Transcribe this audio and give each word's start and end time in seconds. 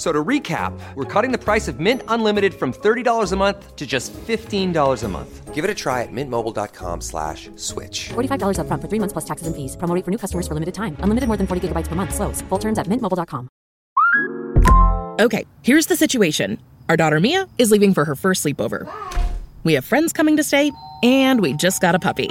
F- 0.00 0.06
So 0.06 0.12
to 0.12 0.24
recap, 0.24 0.72
we're 0.94 1.04
cutting 1.04 1.30
the 1.30 1.36
price 1.36 1.68
of 1.68 1.78
Mint 1.78 2.02
Unlimited 2.08 2.54
from 2.54 2.72
$30 2.72 3.32
a 3.32 3.36
month 3.36 3.76
to 3.76 3.86
just 3.86 4.14
$15 4.14 5.04
a 5.04 5.08
month. 5.08 5.54
Give 5.54 5.62
it 5.62 5.70
a 5.70 5.74
try 5.74 6.02
at 6.02 6.08
mintmobile.com 6.10 7.02
slash 7.02 7.50
switch. 7.56 8.08
$45 8.14 8.56
upfront 8.56 8.80
for 8.80 8.88
three 8.88 8.98
months 8.98 9.12
plus 9.12 9.26
taxes 9.26 9.46
and 9.46 9.54
fees. 9.54 9.76
Promo 9.76 9.94
rate 9.94 10.04
for 10.06 10.10
new 10.10 10.16
customers 10.16 10.48
for 10.48 10.54
limited 10.54 10.72
time. 10.72 10.96
Unlimited 11.00 11.28
more 11.28 11.36
than 11.36 11.46
40 11.46 11.68
gigabytes 11.68 11.86
per 11.86 11.96
month. 11.96 12.14
Slows. 12.14 12.40
Full 12.48 12.58
terms 12.58 12.78
at 12.78 12.86
mintmobile.com. 12.86 13.48
Okay, 15.20 15.44
here's 15.62 15.84
the 15.86 15.96
situation. 15.96 16.58
Our 16.88 16.96
daughter 16.96 17.20
Mia 17.20 17.46
is 17.58 17.70
leaving 17.70 17.92
for 17.92 18.06
her 18.06 18.16
first 18.16 18.42
sleepover. 18.42 18.88
We 19.64 19.74
have 19.74 19.84
friends 19.84 20.14
coming 20.14 20.38
to 20.38 20.42
stay, 20.42 20.72
and 21.02 21.42
we 21.42 21.52
just 21.52 21.82
got 21.82 21.94
a 21.94 21.98
puppy. 21.98 22.30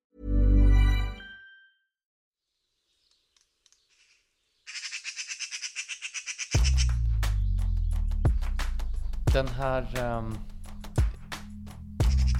Den 9.41 9.49
här 9.49 9.99
ehm, 9.99 10.37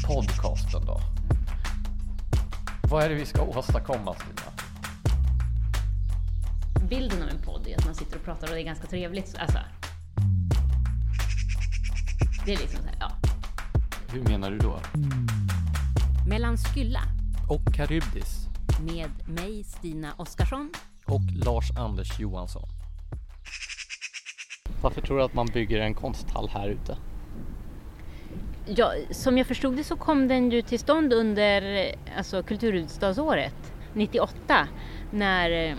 podcasten 0.07 0.85
då. 0.85 1.01
Vad 2.89 3.03
är 3.03 3.09
det 3.09 3.15
vi 3.15 3.25
ska 3.25 3.41
åstadkomma 3.41 4.13
Stina? 4.13 4.51
bilden 6.89 7.23
av 7.23 7.29
en 7.29 7.41
podd 7.41 7.67
är 7.67 7.77
att 7.77 7.85
man 7.85 7.95
sitter 7.95 8.17
och 8.17 8.23
pratar 8.23 8.47
och 8.47 8.53
det 8.53 8.61
är 8.61 8.65
ganska 8.65 8.87
trevligt. 8.87 9.35
Alltså, 9.39 9.59
det 12.45 12.53
är 12.53 12.57
liksom 12.57 12.79
så 12.79 12.87
här, 12.87 12.97
ja. 12.99 13.11
Hur 14.07 14.23
menar 14.23 14.51
du 14.51 14.57
då? 14.57 14.79
Mellan 16.27 16.57
Skylla 16.57 17.01
Och 17.49 17.73
Karybdis. 17.73 18.47
med 18.81 19.11
mig, 19.27 19.63
Stina 19.63 20.13
Oskarsson. 20.17 20.71
Och 21.05 21.21
Lars-Anders 21.45 22.19
Johansson. 22.19 22.80
Varför 24.81 25.01
tror 25.01 25.17
du 25.17 25.23
att 25.23 25.33
man 25.33 25.45
bygger 25.45 25.79
en 25.79 25.93
konsthall 25.93 26.49
här 26.49 26.69
ute? 26.69 26.97
Ja, 28.65 28.93
som 29.11 29.37
jag 29.37 29.47
förstod 29.47 29.77
det 29.77 29.83
så 29.83 29.95
kom 29.95 30.27
den 30.27 30.51
ju 30.51 30.61
till 30.61 30.79
stånd 30.79 31.13
under 31.13 31.91
alltså, 32.17 32.43
kulturhuvudstadsåret 32.43 33.73
98 33.93 34.67
när, 35.11 35.75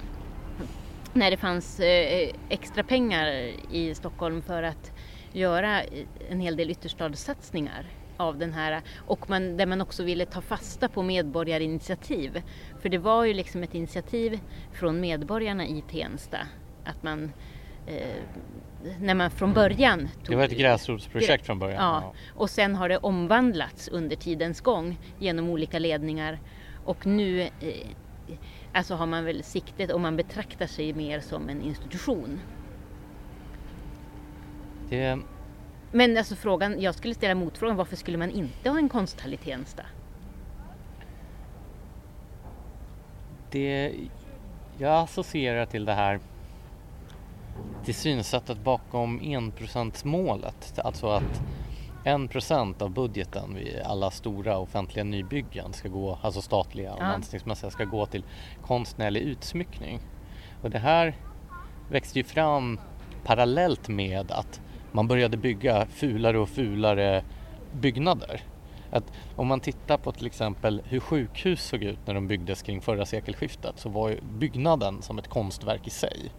när 1.12 1.30
det 1.30 1.36
fanns 1.36 1.80
eh, 1.80 2.30
extra 2.48 2.82
pengar 2.82 3.26
i 3.72 3.94
Stockholm 3.94 4.42
för 4.42 4.62
att 4.62 4.92
göra 5.32 5.82
en 6.30 6.40
hel 6.40 6.56
del 6.56 6.70
ytterstadssatsningar 6.70 7.86
av 8.16 8.38
den 8.38 8.52
här 8.52 8.82
och 9.06 9.30
man, 9.30 9.56
där 9.56 9.66
man 9.66 9.80
också 9.80 10.02
ville 10.02 10.26
ta 10.26 10.40
fasta 10.40 10.88
på 10.88 11.02
medborgarinitiativ. 11.02 12.42
För 12.80 12.88
det 12.88 12.98
var 12.98 13.24
ju 13.24 13.34
liksom 13.34 13.62
ett 13.62 13.74
initiativ 13.74 14.40
från 14.72 15.00
medborgarna 15.00 15.66
i 15.66 15.82
Tensta 15.90 16.38
att 16.84 17.02
man 17.02 17.32
när 19.00 19.14
man 19.14 19.30
från 19.30 19.52
början 19.52 19.98
tog 19.98 20.34
Det 20.34 20.36
var 20.36 20.44
ett 20.44 20.58
gräsrotsprojekt 20.58 21.46
från 21.46 21.58
början. 21.58 21.78
Ja, 21.78 22.14
och 22.34 22.50
sen 22.50 22.74
har 22.74 22.88
det 22.88 22.98
omvandlats 22.98 23.88
under 23.88 24.16
tidens 24.16 24.60
gång 24.60 24.98
genom 25.18 25.48
olika 25.48 25.78
ledningar 25.78 26.38
och 26.84 27.06
nu 27.06 27.40
eh, 27.40 27.48
alltså 28.72 28.94
har 28.94 29.06
man 29.06 29.24
väl 29.24 29.42
siktet 29.42 29.90
och 29.90 30.00
man 30.00 30.16
betraktar 30.16 30.66
sig 30.66 30.92
mer 30.92 31.20
som 31.20 31.48
en 31.48 31.62
institution. 31.62 32.40
Det, 34.88 35.18
Men 35.92 36.16
alltså 36.16 36.36
frågan, 36.36 36.80
jag 36.80 36.94
skulle 36.94 37.14
ställa 37.14 37.34
motfrågan, 37.34 37.76
varför 37.76 37.96
skulle 37.96 38.18
man 38.18 38.30
inte 38.30 38.70
ha 38.70 38.78
en 38.78 38.88
konsthall 38.88 39.34
i 39.34 39.36
Tensta? 39.36 39.82
det, 43.52 43.92
jag 44.78 45.02
associerar 45.02 45.66
till 45.66 45.84
det 45.84 45.92
här 45.92 46.20
till 47.84 47.94
synsättet 47.94 48.64
bakom 48.64 49.20
enprocentsmålet. 49.22 50.78
Alltså 50.84 51.06
att 51.06 51.42
en 52.04 52.28
procent 52.28 52.82
av 52.82 52.90
budgeten 52.90 53.54
vid 53.54 53.80
alla 53.84 54.10
stora 54.10 54.58
offentliga 54.58 55.04
nybyggen 55.04 55.72
ska 55.72 55.88
gå, 55.88 56.18
alltså 56.22 56.42
statliga 56.42 56.92
och 56.92 57.02
Ja. 57.02 57.08
landstingsmässiga, 57.08 57.70
ska 57.70 57.84
gå 57.84 58.06
till 58.06 58.24
konstnärlig 58.66 59.20
utsmyckning. 59.20 60.00
Och 60.62 60.70
det 60.70 60.78
här 60.78 61.16
växte 61.90 62.18
ju 62.18 62.24
fram 62.24 62.80
parallellt 63.24 63.88
med 63.88 64.30
att 64.32 64.60
man 64.92 65.08
började 65.08 65.36
bygga 65.36 65.86
fulare 65.86 66.38
och 66.38 66.48
fulare 66.48 67.24
byggnader. 67.72 68.42
Att 68.92 69.12
om 69.36 69.46
man 69.46 69.60
tittar 69.60 69.98
på 69.98 70.12
till 70.12 70.26
exempel 70.26 70.82
hur 70.84 71.00
sjukhus 71.00 71.64
såg 71.64 71.82
ut 71.82 71.98
när 72.04 72.14
de 72.14 72.28
byggdes 72.28 72.62
kring 72.62 72.80
förra 72.80 73.06
sekelskiftet 73.06 73.78
så 73.78 73.88
var 73.88 74.08
ju 74.08 74.20
byggnaden 74.38 75.02
som 75.02 75.18
ett 75.18 75.28
konstverk 75.28 75.86
i 75.86 75.90
sig. 75.90 76.32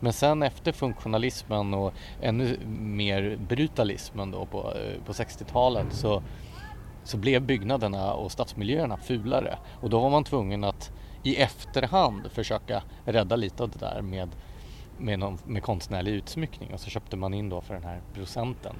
Men 0.00 0.12
sen 0.12 0.42
efter 0.42 0.72
funktionalismen 0.72 1.74
och 1.74 1.94
ännu 2.20 2.58
mer 2.78 3.38
brutalismen 3.48 4.30
då 4.30 4.46
på, 4.46 4.58
eh, 4.58 5.04
på 5.04 5.12
60-talet 5.12 5.86
så, 5.90 6.22
så 7.04 7.16
blev 7.16 7.42
byggnaderna 7.42 8.12
och 8.12 8.32
stadsmiljöerna 8.32 8.96
fulare 8.96 9.58
och 9.80 9.90
då 9.90 10.00
var 10.00 10.10
man 10.10 10.24
tvungen 10.24 10.64
att 10.64 10.92
i 11.22 11.36
efterhand 11.36 12.32
försöka 12.32 12.82
rädda 13.04 13.36
lite 13.36 13.62
av 13.62 13.70
det 13.70 13.78
där 13.78 14.02
med, 14.02 14.28
med, 14.98 15.18
någon, 15.18 15.38
med 15.44 15.62
konstnärlig 15.62 16.12
utsmyckning 16.12 16.74
och 16.74 16.80
så 16.80 16.90
köpte 16.90 17.16
man 17.16 17.34
in 17.34 17.48
då 17.48 17.60
för 17.60 17.74
den 17.74 17.84
här 17.84 18.00
procenten. 18.14 18.76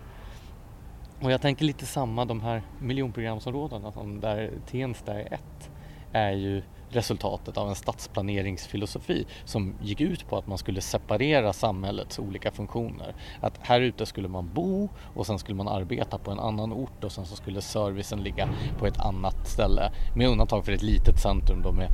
Och 1.22 1.32
jag 1.32 1.41
tänker 1.41 1.64
lite 1.64 1.86
samma, 1.86 2.25
de 2.25 2.41
här 2.41 2.62
miljonprogramsområdena 2.78 3.92
som 3.92 4.20
där 4.20 4.50
Tensta 4.66 5.20
är 5.20 5.32
ett 5.34 5.70
är 6.12 6.31
ju 6.32 6.62
resultatet 6.88 7.56
av 7.56 7.69
en 7.69 7.75
stadsplaneringsfilosofi 7.75 9.26
som 9.44 9.75
gick 9.82 10.00
ut 10.00 10.28
på 10.28 10.38
att 10.38 10.47
man 10.47 10.58
skulle 10.58 10.81
separera 10.81 11.53
samhällets 11.53 12.19
olika 12.19 12.50
funktioner. 12.50 13.14
Att 13.41 13.58
här 13.62 13.81
ute 13.81 14.06
skulle 14.06 14.28
man 14.28 14.54
bo 14.54 14.88
och 15.14 15.26
sen 15.26 15.38
skulle 15.38 15.56
man 15.56 15.69
arbeta 15.69 16.19
på 16.19 16.31
en 16.31 16.38
annan 16.38 16.72
ort 16.72 17.04
och 17.04 17.12
sen 17.12 17.26
så 17.26 17.37
skulle 17.37 17.62
servicen 17.62 18.22
ligga 18.22 18.48
på 18.78 18.87
ett 18.87 19.00
annat 19.00 19.48
ställe 19.48 19.92
med 20.16 20.28
undantag 20.28 20.64
för 20.64 20.72
ett 20.72 20.82
litet 20.82 21.20
centrum 21.20 21.62
då 21.62 21.72
med, 21.72 21.88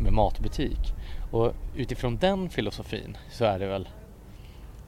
med 0.00 0.12
matbutik. 0.12 0.94
Och 1.30 1.52
utifrån 1.76 2.16
den 2.16 2.50
filosofin 2.50 3.16
så 3.30 3.44
är 3.44 3.58
det 3.58 3.66
väl 3.66 3.88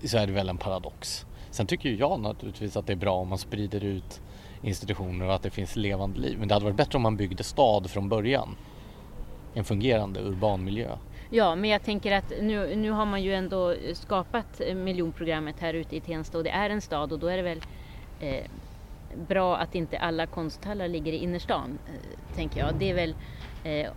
så 0.05 0.19
är 0.19 0.27
det 0.27 0.33
väl 0.33 0.49
en 0.49 0.59
paradox. 0.59 1.27
Sen 1.51 1.67
tycker 1.67 1.89
ju 1.89 1.97
jag 1.97 2.21
naturligtvis 2.21 2.77
att 2.77 2.87
det 2.87 2.93
är 2.93 2.97
bra 2.97 3.15
om 3.15 3.29
man 3.29 3.39
sprider 3.39 3.85
ut 3.85 4.21
institutioner 4.61 5.27
och 5.27 5.35
att 5.35 5.43
det 5.43 5.51
finns 5.51 5.77
levande 5.77 6.21
liv. 6.21 6.39
Men 6.39 6.49
det 6.49 6.55
hade 6.55 6.65
varit 6.65 6.77
bättre 6.77 6.97
om 6.97 7.03
man 7.03 7.17
byggde 7.17 7.45
stad 7.45 7.91
från 7.91 8.09
början. 8.09 8.57
En 9.55 9.65
fungerande 9.65 10.21
urban 10.21 10.65
miljö. 10.65 10.99
Ja, 11.31 11.55
men 11.55 11.71
jag 11.71 11.83
tänker 11.83 12.13
att 12.13 12.33
nu, 12.41 12.77
nu 12.77 12.91
har 12.91 13.07
man 13.07 13.23
ju 13.23 13.35
ändå 13.35 13.75
skapat 13.95 14.61
miljonprogrammet 14.75 15.61
här 15.61 15.75
ute 15.75 15.97
i 15.97 16.01
Tensta 16.01 16.39
och 16.39 16.45
det 16.45 16.51
är 16.51 16.71
en 16.71 16.81
stad 16.81 17.13
och 17.13 17.19
då 17.19 17.27
är 17.27 17.37
det 17.37 17.43
väl 17.43 17.61
eh, 18.19 18.45
bra 19.17 19.57
att 19.57 19.75
inte 19.75 19.99
alla 19.99 20.27
konsthallar 20.27 20.89
ligger 20.89 21.13
i 21.13 21.17
innerstan, 21.17 21.79
eh, 21.87 21.93
tänker 22.35 22.61
jag. 22.61 22.75
Det 22.75 22.91
är 22.91 22.95
väl 22.95 23.15
eh, 23.63 23.91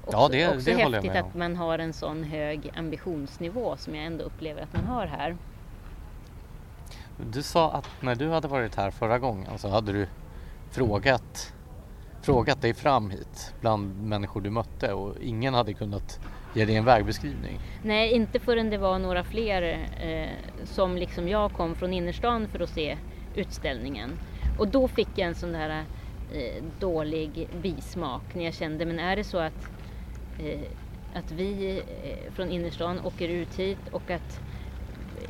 också, 0.00 0.12
Ja, 0.12 0.28
det- 0.28 0.48
också 0.48 0.70
det 0.70 0.76
häftigt 0.76 1.10
att 1.16 1.34
man 1.34 1.56
har 1.56 1.78
en 1.78 1.92
sån 1.92 2.24
hög 2.24 2.70
ambitionsnivå 2.74 3.76
som 3.76 3.94
jag 3.94 4.04
ändå 4.04 4.24
upplever 4.24 4.62
att 4.62 4.72
man 4.72 4.84
har 4.84 5.06
här. 5.06 5.38
Du 7.26 7.42
sa 7.42 7.70
att 7.70 7.88
när 8.00 8.14
du 8.14 8.28
hade 8.30 8.48
varit 8.48 8.74
här 8.74 8.90
förra 8.90 9.18
gången 9.18 9.58
så 9.58 9.68
hade 9.68 9.92
du 9.92 10.06
frågat, 10.70 11.52
frågat 12.22 12.62
dig 12.62 12.74
fram 12.74 13.10
hit 13.10 13.54
bland 13.60 14.02
människor 14.02 14.40
du 14.40 14.50
mötte 14.50 14.92
och 14.92 15.14
ingen 15.20 15.54
hade 15.54 15.74
kunnat 15.74 16.20
ge 16.54 16.64
dig 16.64 16.76
en 16.76 16.84
vägbeskrivning. 16.84 17.60
Nej, 17.82 18.12
inte 18.12 18.40
förrän 18.40 18.70
det 18.70 18.78
var 18.78 18.98
några 18.98 19.24
fler 19.24 19.62
eh, 20.00 20.28
som 20.64 20.96
liksom 20.96 21.28
jag 21.28 21.52
kom 21.52 21.74
från 21.74 21.92
innerstan 21.92 22.48
för 22.48 22.60
att 22.60 22.70
se 22.70 22.96
utställningen. 23.34 24.10
Och 24.58 24.68
då 24.68 24.88
fick 24.88 25.08
jag 25.14 25.28
en 25.28 25.34
sån 25.34 25.52
där 25.52 25.84
eh, 26.32 26.64
dålig 26.80 27.48
bismak 27.62 28.34
när 28.34 28.44
jag 28.44 28.54
kände, 28.54 28.86
men 28.86 28.98
är 28.98 29.16
det 29.16 29.24
så 29.24 29.38
att, 29.38 29.68
eh, 30.38 30.60
att 31.14 31.32
vi 31.32 31.78
eh, 31.78 32.32
från 32.32 32.50
innerstan 32.50 33.00
åker 33.00 33.28
ut 33.28 33.58
hit 33.58 33.88
och 33.92 34.10
att 34.10 34.40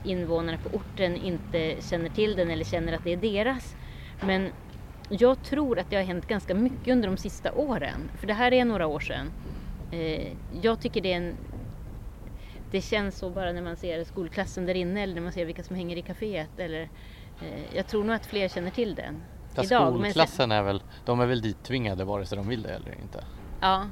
invånarna 0.04 0.58
på 0.58 0.76
orten 0.76 1.16
inte 1.16 1.76
känner 1.80 2.08
till 2.08 2.36
den 2.36 2.50
eller 2.50 2.64
känner 2.64 2.92
att 2.92 3.04
det 3.04 3.12
är 3.12 3.16
deras. 3.16 3.74
Men 4.26 4.48
jag 5.08 5.42
tror 5.44 5.78
att 5.78 5.90
det 5.90 5.96
har 5.96 6.02
hänt 6.02 6.26
ganska 6.28 6.54
mycket 6.54 6.88
under 6.92 7.08
de 7.08 7.16
sista 7.16 7.52
åren. 7.52 8.10
För 8.18 8.26
det 8.26 8.34
här 8.34 8.52
är 8.52 8.64
några 8.64 8.86
år 8.86 9.00
sedan. 9.00 9.30
Eh, 9.92 10.32
jag 10.62 10.80
tycker 10.80 11.00
det 11.00 11.12
är 11.12 11.16
en... 11.16 11.34
Det 12.70 12.80
känns 12.80 13.18
så 13.18 13.30
bara 13.30 13.52
när 13.52 13.62
man 13.62 13.76
ser 13.76 14.04
skolklassen 14.04 14.66
där 14.66 14.74
inne 14.74 15.02
eller 15.02 15.14
när 15.14 15.22
man 15.22 15.32
ser 15.32 15.44
vilka 15.44 15.62
som 15.62 15.76
hänger 15.76 15.96
i 15.96 16.02
kaféet. 16.02 16.58
Eller, 16.58 16.80
eh, 17.40 17.76
jag 17.76 17.86
tror 17.86 18.04
nog 18.04 18.14
att 18.16 18.26
fler 18.26 18.48
känner 18.48 18.70
till 18.70 18.94
den 18.94 19.22
Fast 19.54 19.70
idag. 19.72 19.92
sen- 19.92 20.00
skolklassen 20.02 20.52
är 20.52 20.62
väl, 20.62 20.82
de 21.04 21.20
är 21.20 21.26
väl 21.26 21.42
dittvingade 21.42 22.04
vare 22.04 22.26
sig 22.26 22.36
de 22.38 22.48
vill 22.48 22.62
det 22.62 22.70
eller 22.70 22.94
inte. 23.02 23.24
Ja, 23.60 23.86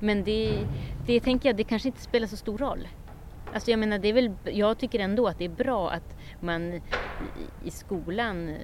men 0.00 0.24
det, 0.24 0.58
det 1.06 1.20
tänker 1.20 1.48
jag, 1.48 1.56
det 1.56 1.64
kanske 1.64 1.88
inte 1.88 2.00
spelar 2.00 2.26
så 2.26 2.36
stor 2.36 2.58
roll. 2.58 2.88
Alltså 3.54 3.70
jag 3.70 3.80
menar, 3.80 3.98
det 3.98 4.08
är 4.08 4.12
väl, 4.12 4.32
jag 4.44 4.78
tycker 4.78 4.98
ändå 4.98 5.26
att 5.28 5.38
det 5.38 5.44
är 5.44 5.48
bra 5.48 5.90
att 5.90 6.16
man 6.40 6.80
i, 7.64 7.70
skolan 7.70 8.48
eh, 8.48 8.56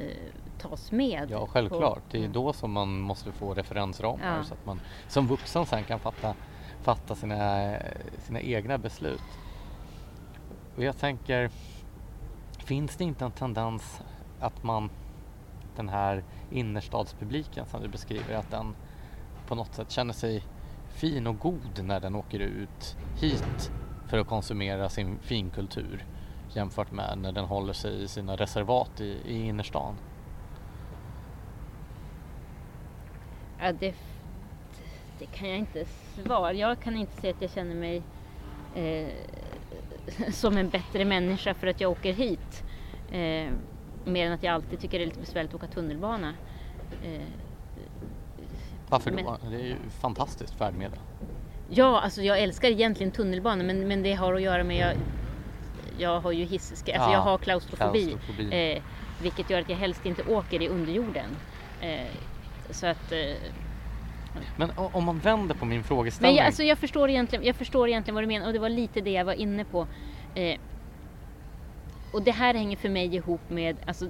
tas 0.59 0.93
med. 0.93 1.31
Ja, 1.31 1.41
på- 1.41 1.47
självklart. 1.47 2.03
Det 2.11 2.25
är 2.25 2.29
då 2.29 2.53
som 2.53 2.73
man 2.73 3.01
måste 3.01 3.33
få 3.33 3.55
referensramar 3.55 4.37
Ja. 4.37 4.45
så 4.45 4.55
att 4.55 4.67
man 4.67 4.81
som 5.09 5.27
vuxen 5.27 5.67
sen 5.67 5.85
kan 5.85 6.01
fatta, 6.01 6.35
fatta 6.83 7.15
sina, 7.15 7.77
sina 8.19 8.41
egna 8.41 8.79
beslut. 8.79 9.23
Och 10.77 10.85
jag 10.85 10.99
tänker, 10.99 11.51
finns 12.59 12.97
det 12.97 13.05
inte 13.05 13.25
en 13.25 13.31
tendens 13.33 14.01
att 14.41 14.63
man, 14.63 14.91
den 15.77 15.89
här 15.89 16.25
innerstadspubliken 16.51 17.67
som 17.67 17.83
du 17.83 17.89
beskriver, 17.89 18.35
att 18.35 18.51
den 18.51 18.77
på 19.47 19.55
något 19.55 19.75
sätt 19.75 19.91
känner 19.91 20.13
sig 20.13 20.43
fin 20.95 21.27
och 21.27 21.39
god 21.39 21.81
när 21.85 22.01
den 22.01 22.15
åker 22.15 22.39
ut 22.39 22.97
hit 23.21 23.71
för 24.09 24.19
att 24.19 24.27
konsumera 24.27 24.89
sin 24.89 25.19
finkultur 25.19 26.05
jämfört 26.53 26.93
med 26.93 27.19
när 27.19 27.33
den 27.33 27.45
håller 27.45 27.73
sig 27.73 28.03
i 28.03 28.09
sina 28.09 28.37
reservat 28.37 29.01
i, 29.01 29.19
i 29.25 29.43
innerstan? 29.47 29.95
Ja, 33.61 33.73
det, 33.73 33.95
det 35.19 35.27
kan 35.27 35.49
jag 35.49 35.59
inte 35.59 35.85
svara. 36.25 36.53
Jag 36.53 36.81
kan 36.81 36.97
inte 36.97 37.21
säga 37.21 37.35
att 37.35 37.43
jag 37.43 37.51
känner 37.51 37.75
mig 37.75 38.03
eh, 38.75 39.09
som 40.33 40.57
en 40.57 40.69
bättre 40.69 41.05
människa 41.05 41.55
för 41.55 41.67
att 41.67 41.81
jag 41.81 41.91
åker 41.91 42.13
hit. 42.13 42.65
Eh, 43.11 43.53
mer 44.05 44.27
än 44.27 44.33
att 44.33 44.43
jag 44.43 44.55
alltid 44.55 44.81
tycker 44.81 44.99
det 44.99 45.05
är 45.05 45.07
lite 45.07 45.21
besvärligt 45.21 45.51
att 45.51 45.55
åka 45.63 45.67
tunnelbana. 45.67 46.35
Eh, 47.05 47.23
Varför 48.89 49.11
då? 49.11 49.17
Men- 49.17 49.51
Det 49.51 49.57
är 49.57 49.65
ju 49.67 49.77
fantastiskt 50.01 50.55
färdmedel. 50.55 50.99
Ja, 51.77 52.01
alltså 52.01 52.23
jag 52.23 52.39
älskar 52.39 52.69
egentligen 52.69 53.13
tunnelbanor 53.13 53.65
men, 53.65 53.89
men 53.89 54.03
det 54.03 54.15
har 54.15 54.35
att 54.35 54.43
göra 54.43 54.65
med 54.65 54.77
jag, 54.77 54.97
jag 55.99 56.21
har 56.21 56.33
ju 56.33 56.45
hisska, 56.45 56.93
alltså 56.95 57.11
Ja, 57.11 57.13
jag 57.13 57.21
har 57.21 57.39
klaustrofobi, 57.39 58.07
klaustrofobi. 58.07 58.73
Eh, 58.73 58.83
vilket 59.23 59.51
gör 59.51 59.61
att 59.61 59.69
jag 59.69 59.77
helst 59.77 60.07
inte 60.07 60.23
åker 60.23 60.63
i 60.63 60.69
underjorden. 60.69 61.37
Eh, 61.81 62.01
så 62.71 62.87
att, 62.87 63.13
eh, 63.13 63.35
Men 64.57 64.71
om 64.77 65.05
man 65.05 65.19
vänder 65.19 65.55
på 65.55 65.65
min 65.65 65.77
men 65.79 65.85
frågeställning. 65.85 66.37
jag, 66.37 66.47
alltså 66.47 66.63
jag, 66.63 66.79
förstår 66.79 67.11
egentligen, 67.11 67.45
jag 67.45 67.57
förstår 67.57 67.89
egentligen 67.89 68.15
vad 68.15 68.25
du 68.25 68.29
menar 68.29 68.47
och 68.47 68.53
det 68.53 68.59
var 68.59 68.69
lite 68.69 69.01
det 69.01 69.11
jag 69.11 69.25
var 69.25 69.33
inne 69.33 69.65
på. 69.65 69.87
Eh, 70.35 70.59
och 72.13 72.23
det 72.23 72.31
här 72.31 72.55
hänger 72.55 72.77
för 72.77 72.89
mig 72.89 73.15
ihop 73.15 73.51
med 73.51 73.77
alltså, 73.87 74.09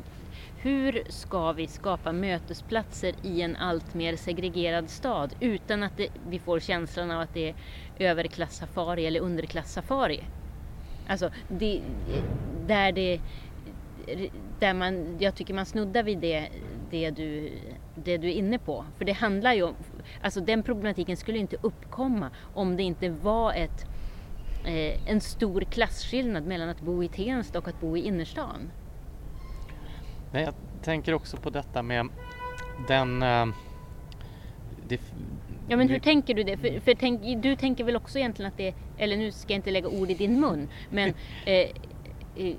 hur 0.65 1.03
ska 1.09 1.53
vi 1.53 1.67
skapa 1.67 2.13
mötesplatser 2.13 3.15
i 3.23 3.43
en 3.43 3.57
allt 3.57 3.95
mer 3.95 4.17
segregerad 4.17 4.91
stad 4.91 5.35
utan 5.41 5.83
att 5.83 5.97
det, 5.97 6.09
vi 6.29 6.39
får 6.39 6.61
känslan 6.61 7.11
av 7.11 7.21
att 7.21 7.35
det 7.35 7.49
är 7.49 7.55
överklassafari 7.99 9.07
eller 9.07 9.21
underklassafari? 9.21 10.25
Alltså, 11.07 11.31
det, 11.49 11.81
där 12.67 12.93
det 12.93 13.21
där 14.59 14.75
man, 14.75 15.17
jag 15.19 15.35
tycker 15.35 15.55
man 15.55 15.67
snuddar 15.67 16.03
vid 16.03 16.19
det, 16.19 16.49
det, 16.91 17.11
du, 17.11 17.53
det 17.95 18.17
du 18.17 18.29
är 18.29 18.35
inne 18.35 18.59
på. 18.59 18.85
För 18.99 19.05
det 19.05 19.13
handlar 19.13 19.53
ju 19.53 19.63
om, 19.63 19.75
alltså 20.23 20.41
den 20.41 20.63
problematiken 20.63 21.17
skulle 21.17 21.39
inte 21.39 21.57
uppkomma 21.61 22.31
om 22.55 22.77
det 22.77 22.83
inte 22.83 23.09
var 23.09 23.53
ett, 23.53 23.87
eh, 24.65 25.11
en 25.11 25.21
stor 25.21 25.61
klasskillnad 25.61 26.47
mellan 26.47 26.69
att 26.69 26.81
bo 26.81 27.03
i 27.05 27.09
Tensta 27.09 27.59
och 27.59 27.69
att 27.69 27.81
bo 27.81 27.97
i 27.97 28.07
innerstan. 28.07 28.71
Men 30.35 30.43
jag 30.43 30.55
tänker 30.83 31.15
också 31.15 31.37
på 31.37 31.51
detta 31.51 31.83
med 31.83 32.09
den... 32.77 33.23
eh, 33.23 33.47
det, 34.89 35.01
Ja 35.69 35.77
men 35.77 35.89
hur 35.89 35.95
vi- 35.95 36.01
tänker 36.01 36.35
du 36.35 36.43
det? 36.43 36.57
För, 36.57 36.81
för 36.81 36.95
tänk, 36.95 37.43
du 37.43 37.57
tänker 37.57 37.85
väl 37.85 37.97
också 37.97 38.19
egentligen 38.19 38.49
att 38.49 38.57
det, 38.57 38.75
eller 38.97 39.17
nu 39.17 39.33
ska 39.33 39.53
jag 39.53 39.59
inte 39.59 39.71
lägga 39.71 39.89
ord 39.89 40.11
i 40.11 40.15
din 40.15 40.41
mun, 40.41 40.69
men 40.91 41.15
eh, 41.47 41.71
eh, 42.35 42.57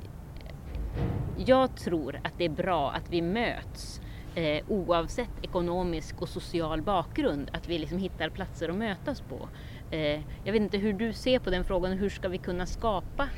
jag 1.37 1.75
tror 1.75 2.19
att 2.23 2.33
det 2.37 2.45
är 2.45 2.49
bra 2.49 2.91
att 2.91 3.09
vi 3.09 3.21
möts 3.21 4.01
eh, 4.35 4.61
oavsett 4.67 5.29
ekonomisk 5.41 6.21
och 6.21 6.29
social 6.29 6.81
bakgrund, 6.81 7.49
att 7.53 7.67
vi 7.67 7.77
liksom 7.77 7.97
hittar 7.97 8.29
platser 8.29 8.69
att 8.69 8.75
mötas 8.75 9.21
på. 9.21 9.49
Eh, 9.91 9.99
jag 10.43 10.51
vet 10.53 10.61
inte 10.61 10.77
hur 10.77 10.93
du 10.93 11.13
ser 11.13 11.39
på 11.39 11.49
den 11.49 11.63
frågan, 11.65 11.91
hur 11.91 12.09
ska 12.09 12.27
vi 12.29 12.37
kunna 12.37 12.65
skapa 12.65 13.29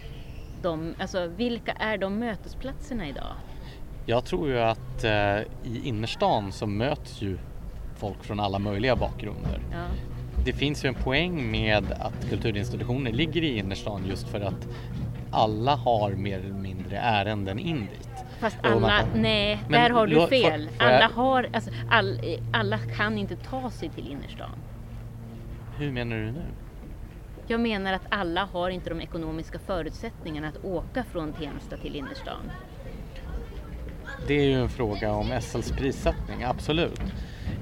dem? 0.62 0.96
Alltså 1.00 1.28
vilka 1.28 1.72
är 1.72 1.98
de 1.98 2.20
mötesplatserna 2.20 3.08
idag? 3.10 3.36
Jag 4.10 4.26
tror 4.26 4.48
ju 4.50 4.60
att 4.60 5.04
eh, 5.04 5.38
i 5.64 5.82
innerstan 5.84 6.52
så 6.52 6.68
möts 6.68 7.22
ju 7.22 7.38
folk 7.96 8.24
från 8.24 8.40
alla 8.40 8.60
möjliga 8.60 8.96
bakgrunder. 8.96 9.60
Ja. 9.72 9.86
Det 10.46 10.54
finns 10.54 10.86
ju 10.86 10.88
en 10.88 10.96
poäng 10.96 11.52
med 11.52 11.92
att 12.00 12.30
kulturinstitutioner 12.30 13.12
ligger 13.12 13.42
i 13.44 13.58
innerstan 13.58 14.06
just 14.06 14.28
för 14.30 14.42
att 14.42 14.68
alla 15.32 15.76
har 15.76 16.12
mer 16.12 16.40
eller 16.40 16.54
mindre 16.54 16.98
ärenden 16.98 17.60
in 17.60 17.80
dit. 17.80 18.10
Fast 18.40 18.58
alla, 18.64 18.90
kan- 19.00 19.22
nej, 19.22 19.60
Men 19.70 19.82
där 19.82 19.90
har 19.90 20.08
du 20.08 20.28
fel. 20.28 20.70
får 20.70 20.88
jag- 20.88 20.96
Alla, 20.96 21.08
har, 21.16 21.50
alltså, 21.54 21.72
all, 21.90 22.20
alla 22.54 22.78
kan 22.78 23.18
inte 23.18 23.36
ta 23.36 23.70
sig 23.72 23.90
till 23.90 24.08
innerstan. 24.12 24.52
Hur 25.78 25.92
menar 25.92 26.16
du 26.16 26.32
nu? 26.32 26.44
Jag 27.48 27.60
menar 27.60 27.94
att 27.94 28.06
alla 28.10 28.46
har 28.46 28.70
inte 28.70 28.90
de 28.90 29.02
ekonomiska 29.02 29.60
förutsättningarna 29.60 30.48
att 30.48 30.64
åka 30.66 31.04
från 31.04 31.34
Tensta 31.34 31.78
till 31.78 31.96
innerstan. 31.96 32.52
Det 34.28 34.34
är 34.34 34.44
ju 34.44 34.62
en 34.62 34.70
fråga 34.70 35.12
om 35.12 35.42
SLs 35.42 35.72
prissättning, 35.72 36.44
absolut. 36.44 37.02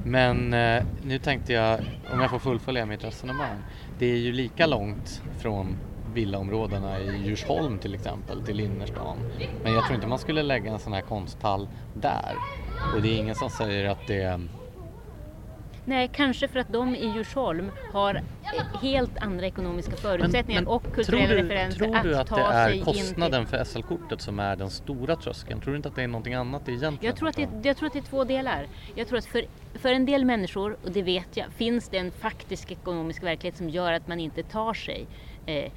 Men 0.04 0.54
eh, 0.54 0.84
nu 1.02 1.19
tänkte 1.19 1.54
jag, 1.54 1.80
om 2.13 2.19
jag 2.19 2.30
får 2.30 2.40
fullfölja 2.40 2.86
mitt 2.86 3.04
resonemang. 3.04 3.57
Det 4.00 4.06
är 4.06 4.18
ju 4.18 4.31
lika 4.31 4.66
långt 4.66 5.22
från 5.40 5.78
villaområdena 6.13 7.00
i 7.00 7.28
Djursholm 7.28 7.80
till 7.80 7.94
exempel 7.94 8.46
till 8.46 8.60
innerstan. 8.60 9.18
Men 9.63 9.74
jag 9.74 9.84
tror 9.84 9.96
inte 9.96 10.07
man 10.07 10.19
skulle 10.19 10.44
lägga 10.44 10.72
en 10.72 10.80
sån 10.80 10.94
här 10.94 11.02
konsthall 11.02 11.68
där. 11.94 12.36
Och 12.96 13.01
det 13.01 13.08
är 13.08 13.18
ingen 13.18 13.36
som 13.36 13.50
säger 13.50 13.90
att 13.90 14.08
det 14.08 14.40
Nej, 15.86 16.10
kanske 16.14 16.48
för 16.48 16.60
att 16.60 16.74
de 16.74 16.96
i 16.96 17.12
Djursholm 17.16 17.72
har 17.94 18.22
helt 18.82 19.18
andra 19.18 19.46
ekonomiska 19.46 19.96
förutsättningar 19.96 20.70
och 20.70 20.84
kulturella 20.84 21.27
tror 21.27 21.38
du, 21.38 21.44
referenser 21.44 21.80
tror 21.80 22.04
du 22.04 22.15
att 22.15 22.27
ta 22.27 22.36
det 22.36 22.44
är 22.44 22.72
in 22.72 22.84
kostnaden 22.84 23.46
till... 23.46 23.58
för 23.58 23.63
SL-kortet 23.63 24.22
som 24.22 24.39
är 24.39 24.56
den 24.56 24.70
stora 24.70 25.15
tröskeln? 25.15 25.62
Tror 25.62 25.74
du 25.74 25.77
inte 25.77 25.89
att 25.89 25.96
det 25.96 26.04
är 26.04 26.08
någonting 26.08 26.34
annat 26.34 26.70
egentligen? 26.70 26.98
Jag 27.01 27.15
tror, 27.15 27.30
att 27.30 27.36
det, 27.36 27.68
jag 27.68 27.77
tror 27.77 27.88
att 27.88 27.94
det 27.94 28.00
är 28.00 28.10
två 28.10 28.24
delar. 28.24 28.68
Jag 28.96 29.08
tror 29.08 29.18
att 29.18 29.25
för, 29.25 29.46
för 29.74 29.94
en 29.94 30.06
del 30.06 30.25
människor, 30.25 30.77
och 30.84 30.92
det 30.92 31.01
vet 31.01 31.38
jag, 31.38 31.54
finns 31.54 31.89
det 31.89 31.98
en 31.98 32.12
faktisk 32.12 32.72
ekonomisk 32.72 33.24
verklighet 33.24 33.58
som 33.58 33.70
gör 33.70 33.92
att 33.92 34.08
man 34.08 34.20
inte 34.20 34.44
tar 34.44 34.74
sig 34.74 35.08
eh, 35.46 35.72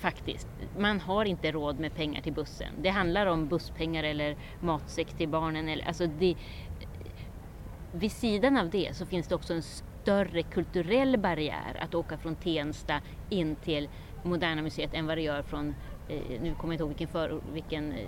faktiskt. 0.00 0.48
Man 0.78 1.00
har 1.00 1.24
inte 1.24 1.52
råd 1.52 1.78
med 1.78 1.94
pengar 1.94 2.22
till 2.22 2.32
bussen. 2.32 2.68
Det 2.78 2.88
handlar 2.88 3.26
om 3.26 3.48
busspengar 3.48 4.04
eller 4.04 4.36
matsäck 4.60 5.16
till 5.16 5.28
barnen. 5.28 5.68
Eller, 5.68 5.86
alltså 5.86 6.06
det, 6.06 6.34
vid 7.92 8.12
sidan 8.12 8.56
av 8.56 8.70
det 8.70 8.96
så 8.96 9.06
finns 9.06 9.28
det 9.28 9.34
också 9.34 9.54
en 9.54 9.62
större 9.62 10.42
kulturell 10.42 11.18
barriär 11.18 11.76
att 11.80 11.94
åka 11.94 12.18
från 12.18 12.34
Tensta 12.36 13.00
in 13.28 13.56
till 13.56 13.88
Moderna 14.22 14.62
Museet 14.62 14.94
än 14.94 15.06
vad 15.06 15.18
det 15.18 15.22
gör 15.22 15.42
från, 15.42 15.74
eh, 16.08 16.20
nu 16.42 16.54
kommer 16.54 16.74
jag 16.74 16.74
inte 16.74 16.82
ihåg 16.82 16.88
vilken, 16.88 17.08
för, 17.08 17.40
vilken 17.52 17.92
eh, 17.92 17.98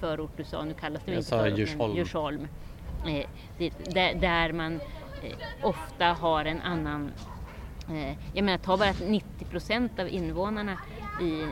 förort 0.00 0.30
du 0.36 0.44
sa, 0.44 0.64
nu 0.64 0.74
kallas 0.74 1.02
det 1.04 1.12
Jag 1.12 1.18
inte 1.18 1.30
förort, 1.30 1.48
men 1.48 1.56
Djursholm. 1.56 1.96
Djursholm. 1.96 2.48
Eh, 3.06 3.26
det, 3.58 3.72
där, 3.94 4.14
där 4.14 4.52
man 4.52 4.74
eh, 5.22 5.36
ofta 5.62 6.06
har 6.06 6.44
en 6.44 6.60
annan, 6.60 7.12
eh, 7.90 8.16
jag 8.34 8.44
menar 8.44 8.58
ta 8.58 8.76
bara 8.76 8.88
att 8.90 9.08
90 9.08 9.44
procent 9.44 9.98
av 9.98 10.08
invånarna 10.08 10.78
i, 11.22 11.46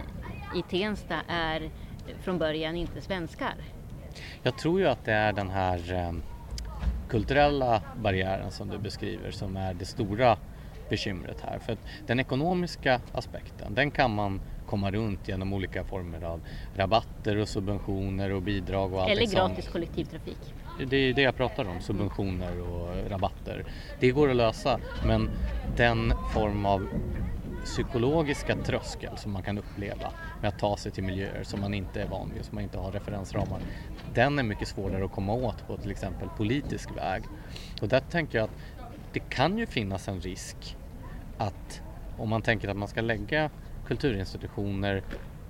i 0.58 0.62
Tensta 0.70 1.16
är 1.28 1.70
från 2.22 2.38
början 2.38 2.76
inte 2.76 3.00
svenskar. 3.00 3.54
Jag 4.42 4.58
tror 4.58 4.80
ju 4.80 4.86
att 4.86 5.04
det 5.04 5.12
är 5.12 5.32
den 5.32 5.50
här 5.50 5.92
eh, 5.92 6.12
kulturella 7.14 7.80
barriären 7.97 8.50
som 8.50 8.71
du 8.71 8.78
beskriver 8.78 9.30
som 9.30 9.56
är 9.56 9.75
det 9.75 9.85
stora 9.85 10.37
bekymret 10.88 11.40
här. 11.40 11.59
För 11.59 11.76
den 12.06 12.21
ekonomiska 12.21 13.00
aspekten, 13.12 13.75
den 13.75 13.90
kan 13.90 14.14
man 14.14 14.40
komma 14.66 14.90
runt 14.90 15.28
genom 15.28 15.52
olika 15.52 15.85
former 15.85 16.25
av 16.25 16.40
rabatter 16.75 17.37
och 17.37 17.49
subventioner 17.49 18.30
och 18.30 18.42
bidrag 18.42 18.92
och 18.94 19.11
Eller 19.11 19.26
gratis 19.26 19.64
sånt. 19.64 19.73
kollektivtrafik. 19.73 20.38
Det 20.87 20.97
är 20.97 21.14
det 21.14 21.23
jag 21.23 21.37
pratar 21.37 21.64
om, 21.64 21.80
subventioner 21.80 22.61
och 22.61 23.11
rabatter. 23.11 23.64
Det 23.99 24.11
går 24.11 24.30
att 24.30 24.37
lösa, 24.37 24.78
men 25.04 25.30
den 25.76 26.12
form 26.33 26.66
av 26.66 26.88
psykologiska 27.64 28.54
tröskel 28.54 29.18
som 29.18 29.33
man 29.33 29.42
kan 29.42 29.59
uppleva 29.59 30.12
med 30.40 30.49
att 30.49 30.59
ta 30.59 30.76
sig 30.76 30.92
till 30.92 31.04
miljöer 31.04 31.44
som 31.44 31.61
man 31.61 31.75
inte 31.75 32.02
är 32.02 32.06
van 32.06 32.30
vid, 32.35 32.44
som 32.44 32.54
man 32.54 32.64
inte 32.64 32.78
har 32.78 32.92
referensramar. 32.92 33.61
Den 34.12 34.38
är 34.38 34.42
mycket 34.42 34.68
svårare 34.68 35.04
att 35.04 35.11
komma 35.11 35.34
åt 35.34 35.66
på 35.66 35.76
till 35.76 35.90
exempel 35.90 36.28
politisk 36.30 36.90
väg. 36.90 37.25
Och 37.80 37.88
där 37.88 38.00
tänker 38.00 38.38
jag 38.38 38.44
att 38.44 38.56
det 39.12 39.20
kan 39.20 39.58
ju 39.58 39.66
finnas 39.66 40.08
en 40.08 40.20
risk 40.20 40.76
att 41.37 41.80
om 42.16 42.28
man 42.28 42.42
tänker 42.42 42.68
att 42.68 42.76
man 42.76 42.88
ska 42.88 43.00
lägga 43.00 43.50
kulturinstitutioner 43.84 45.02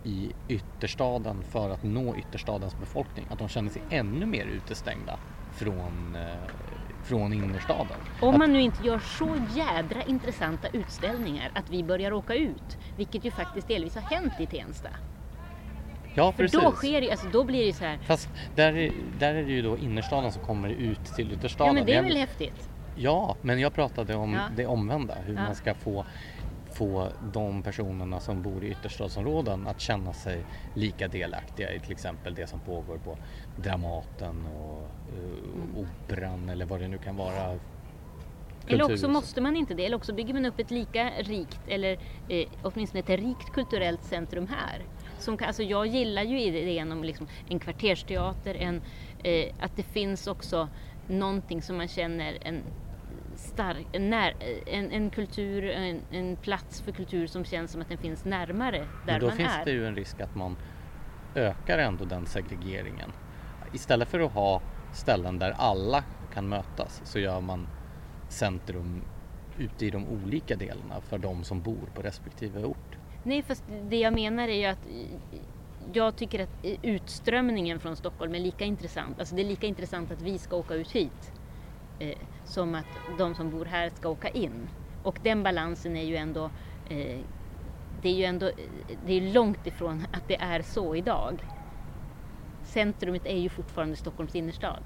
i 0.02 0.32
ytterstaden 0.48 1.44
för 1.44 1.70
att 1.70 1.82
nå 1.82 2.16
ytterstadens 2.16 2.76
befolkning, 2.76 3.26
att 3.30 3.38
de 3.38 3.48
känner 3.48 3.70
sig 3.70 3.82
ännu 3.88 4.26
mer 4.26 4.46
utestängda 4.46 5.18
från, 5.50 6.14
eh, 6.14 6.44
från 7.02 7.32
innerstaden. 7.32 8.00
Om 8.20 8.38
man 8.38 8.52
nu 8.52 8.60
inte 8.60 8.82
gör 8.82 8.98
så 8.98 9.36
jädra 9.36 10.02
intressanta 10.02 10.68
utställningar 10.68 11.50
att 11.54 11.70
vi 11.70 11.84
börjar 11.84 12.12
åka 12.12 12.34
ut, 12.34 12.78
vilket 12.96 13.24
ju 13.24 13.30
faktiskt 13.30 13.68
delvis 13.68 13.94
har 13.94 14.02
hänt 14.02 14.40
i 14.40 14.46
Tensta. 14.46 14.90
Ja, 16.14 16.32
För 16.32 16.42
precis. 16.42 16.60
då 16.60 16.72
sker 16.72 17.00
det, 17.00 17.10
alltså 17.10 17.28
då 17.28 17.44
blir 17.44 17.58
det 17.58 17.66
ju 17.66 17.72
så 17.72 17.84
här, 17.84 17.98
Fast 18.06 18.28
där 18.54 18.76
är, 18.76 18.92
där 19.18 19.34
är 19.34 19.42
det 19.44 19.52
ju 19.52 19.62
då 19.62 19.78
innerstaden 19.78 20.32
som 20.32 20.42
kommer 20.42 20.68
ut 20.68 21.04
till 21.04 21.32
ytterstaden. 21.32 21.66
ja 21.74 21.80
men 21.80 21.86
det 21.86 21.94
är 21.94 22.02
väl 22.02 22.16
häftigt? 22.16 22.68
Ja, 22.96 23.36
men 23.42 23.60
jag 23.60 23.72
pratade 23.74 24.14
om 24.14 24.32
Ja. 24.34 24.40
det 24.56 24.66
omvända, 24.66 25.14
hur 25.26 25.34
Ja. 25.34 25.42
man 25.42 25.54
ska 25.54 25.74
få, 25.74 26.04
få 26.72 27.08
de 27.32 27.62
personerna 27.62 28.20
som 28.20 28.42
bor 28.42 28.64
i 28.64 28.70
ytterstadsområden 28.70 29.66
att 29.66 29.80
känna 29.80 30.12
sig 30.12 30.44
lika 30.74 31.08
delaktiga 31.08 31.72
i 31.72 31.80
till 31.80 31.92
exempel 31.92 32.34
det 32.34 32.46
som 32.46 32.60
pågår 32.60 32.98
på 32.98 33.18
Dramaten 33.56 34.46
och 34.46 34.82
uh, 35.18 35.84
Operan 35.84 36.48
eller 36.48 36.66
vad 36.66 36.80
det 36.80 36.88
nu 36.88 36.98
kan 36.98 37.16
vara. 37.16 37.58
Eller 38.68 38.92
också 38.92 39.08
måste 39.08 39.40
man 39.40 39.56
inte 39.56 39.74
det, 39.74 39.86
eller 39.86 39.96
också 39.96 40.14
bygger 40.14 40.34
man 40.34 40.44
upp 40.46 40.58
ett 40.58 40.70
lika 40.70 41.10
rikt, 41.18 41.60
eller 41.68 41.98
eh, 42.28 42.46
åtminstone 42.62 43.00
ett 43.00 43.08
rikt 43.08 43.52
kulturellt 43.54 44.04
centrum 44.04 44.46
här. 44.48 44.82
Som 45.18 45.38
alltså 45.46 45.62
jag 45.62 45.86
gillar 45.86 46.22
ju 46.22 46.40
idén 46.40 46.92
om 46.92 47.04
liksom 47.04 47.26
en 47.48 47.58
kvartersteater, 47.58 48.54
en, 48.54 48.82
eh, 49.22 49.54
att 49.60 49.76
det 49.76 49.82
finns 49.82 50.26
också 50.26 50.68
någonting 51.08 51.62
som 51.62 51.76
man 51.76 51.88
känner 51.88 52.38
en 52.40 52.62
stark, 53.36 53.86
en, 53.92 54.10
när, 54.10 54.34
en, 54.66 54.90
en 54.90 55.10
kultur, 55.10 55.70
en, 55.70 56.00
en 56.10 56.36
plats 56.36 56.80
för 56.80 56.92
kultur 56.92 57.26
som 57.26 57.44
känns 57.44 57.70
som 57.70 57.80
att 57.80 57.88
den 57.88 57.98
finns 57.98 58.24
närmare 58.24 58.78
där 58.78 58.86
Men 59.06 59.20
då 59.20 59.26
man 59.26 59.36
finns 59.36 59.54
är. 59.54 59.64
det 59.64 59.70
ju 59.70 59.86
en 59.86 59.96
risk 59.96 60.20
att 60.20 60.34
man 60.34 60.56
ökar 61.34 61.78
ändå 61.78 62.04
den 62.04 62.26
segregeringen. 62.26 63.12
Istället 63.72 64.08
för 64.08 64.20
att 64.20 64.32
ha 64.32 64.62
ställen 64.92 65.38
där 65.38 65.50
alla 65.50 66.04
kan 66.34 66.48
mötas 66.48 67.00
så 67.04 67.18
gör 67.18 67.40
man 67.40 67.68
centrum 68.28 69.02
ute 69.58 69.86
i 69.86 69.90
de 69.90 70.08
olika 70.08 70.56
delarna 70.56 71.00
för 71.00 71.18
de 71.18 71.44
som 71.44 71.62
bor 71.62 71.88
på 71.94 72.02
respektive 72.02 72.64
ort. 72.64 72.83
Nej, 73.26 73.42
fast 73.42 73.64
det 73.88 73.96
jag 73.96 74.12
menar 74.12 74.48
är 74.48 74.58
ju 74.58 74.64
att 74.64 74.86
jag 75.92 76.16
tycker 76.16 76.42
att 76.42 76.64
utströmningen 76.82 77.80
från 77.80 77.96
Stockholm 77.96 78.34
är 78.34 78.40
lika 78.40 78.64
intressant. 78.64 79.18
Alltså 79.18 79.34
det 79.34 79.42
är 79.42 79.46
lika 79.46 79.66
intressant 79.66 80.10
att 80.10 80.22
vi 80.22 80.38
ska 80.38 80.56
åka 80.56 80.74
ut 80.74 80.92
hit 80.92 81.32
eh, 81.98 82.18
som 82.44 82.74
att 82.74 83.18
de 83.18 83.34
som 83.34 83.50
bor 83.50 83.64
här 83.64 83.90
ska 83.90 84.08
åka 84.08 84.28
in. 84.28 84.68
Och 85.02 85.18
den 85.22 85.42
balansen 85.42 85.96
är 85.96 86.04
ju 86.04 86.16
ändå, 86.16 86.44
eh, 86.90 87.18
det 88.02 88.08
är 88.08 88.14
ju 88.14 88.24
ändå, 88.24 88.50
det 89.06 89.12
är 89.12 89.32
långt 89.32 89.66
ifrån 89.66 90.06
att 90.12 90.28
det 90.28 90.36
är 90.36 90.62
så 90.62 90.96
idag. 90.96 91.44
Centrumet 92.64 93.26
är 93.26 93.38
ju 93.38 93.48
fortfarande 93.48 93.96
Stockholms 93.96 94.34
innerstad. 94.34 94.82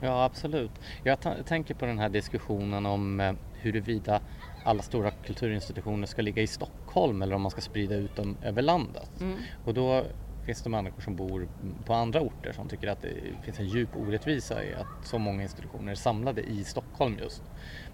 Ja, 0.00 0.24
absolut. 0.24 0.72
Jag 1.02 1.18
tänker 1.46 1.74
på 1.74 1.86
den 1.86 1.98
här 1.98 2.08
diskussionen 2.08 2.86
om 2.86 3.20
eh, 3.20 3.32
huruvida 3.52 4.20
alla 4.64 4.82
stora 4.82 5.10
kulturinstitutioner 5.10 6.06
ska 6.06 6.22
ligga 6.22 6.42
i 6.42 6.46
Stockholm 6.46 7.22
eller 7.22 7.34
om 7.34 7.42
man 7.42 7.50
ska 7.50 7.60
sprida 7.60 7.94
ut 7.94 8.16
dem 8.16 8.36
över 8.42 8.62
landet. 8.62 9.10
Och 9.64 9.74
då 9.74 10.04
finns 10.46 10.62
det 10.62 10.70
människor 10.70 11.00
som 11.02 11.16
bor 11.16 11.48
på 11.86 11.94
andra 11.94 12.20
orter 12.20 12.52
som 12.52 12.68
tycker 12.68 12.88
att 12.88 13.02
det 13.02 13.14
finns 13.44 13.58
en 13.58 13.68
djup 13.68 13.96
orättvisa 13.96 14.64
i 14.64 14.74
att 14.74 15.06
så 15.06 15.18
många 15.18 15.42
institutioner 15.42 15.92
är 15.92 15.96
samlade 15.96 16.42
i 16.42 16.64
Stockholm 16.64 17.18
just. 17.18 17.42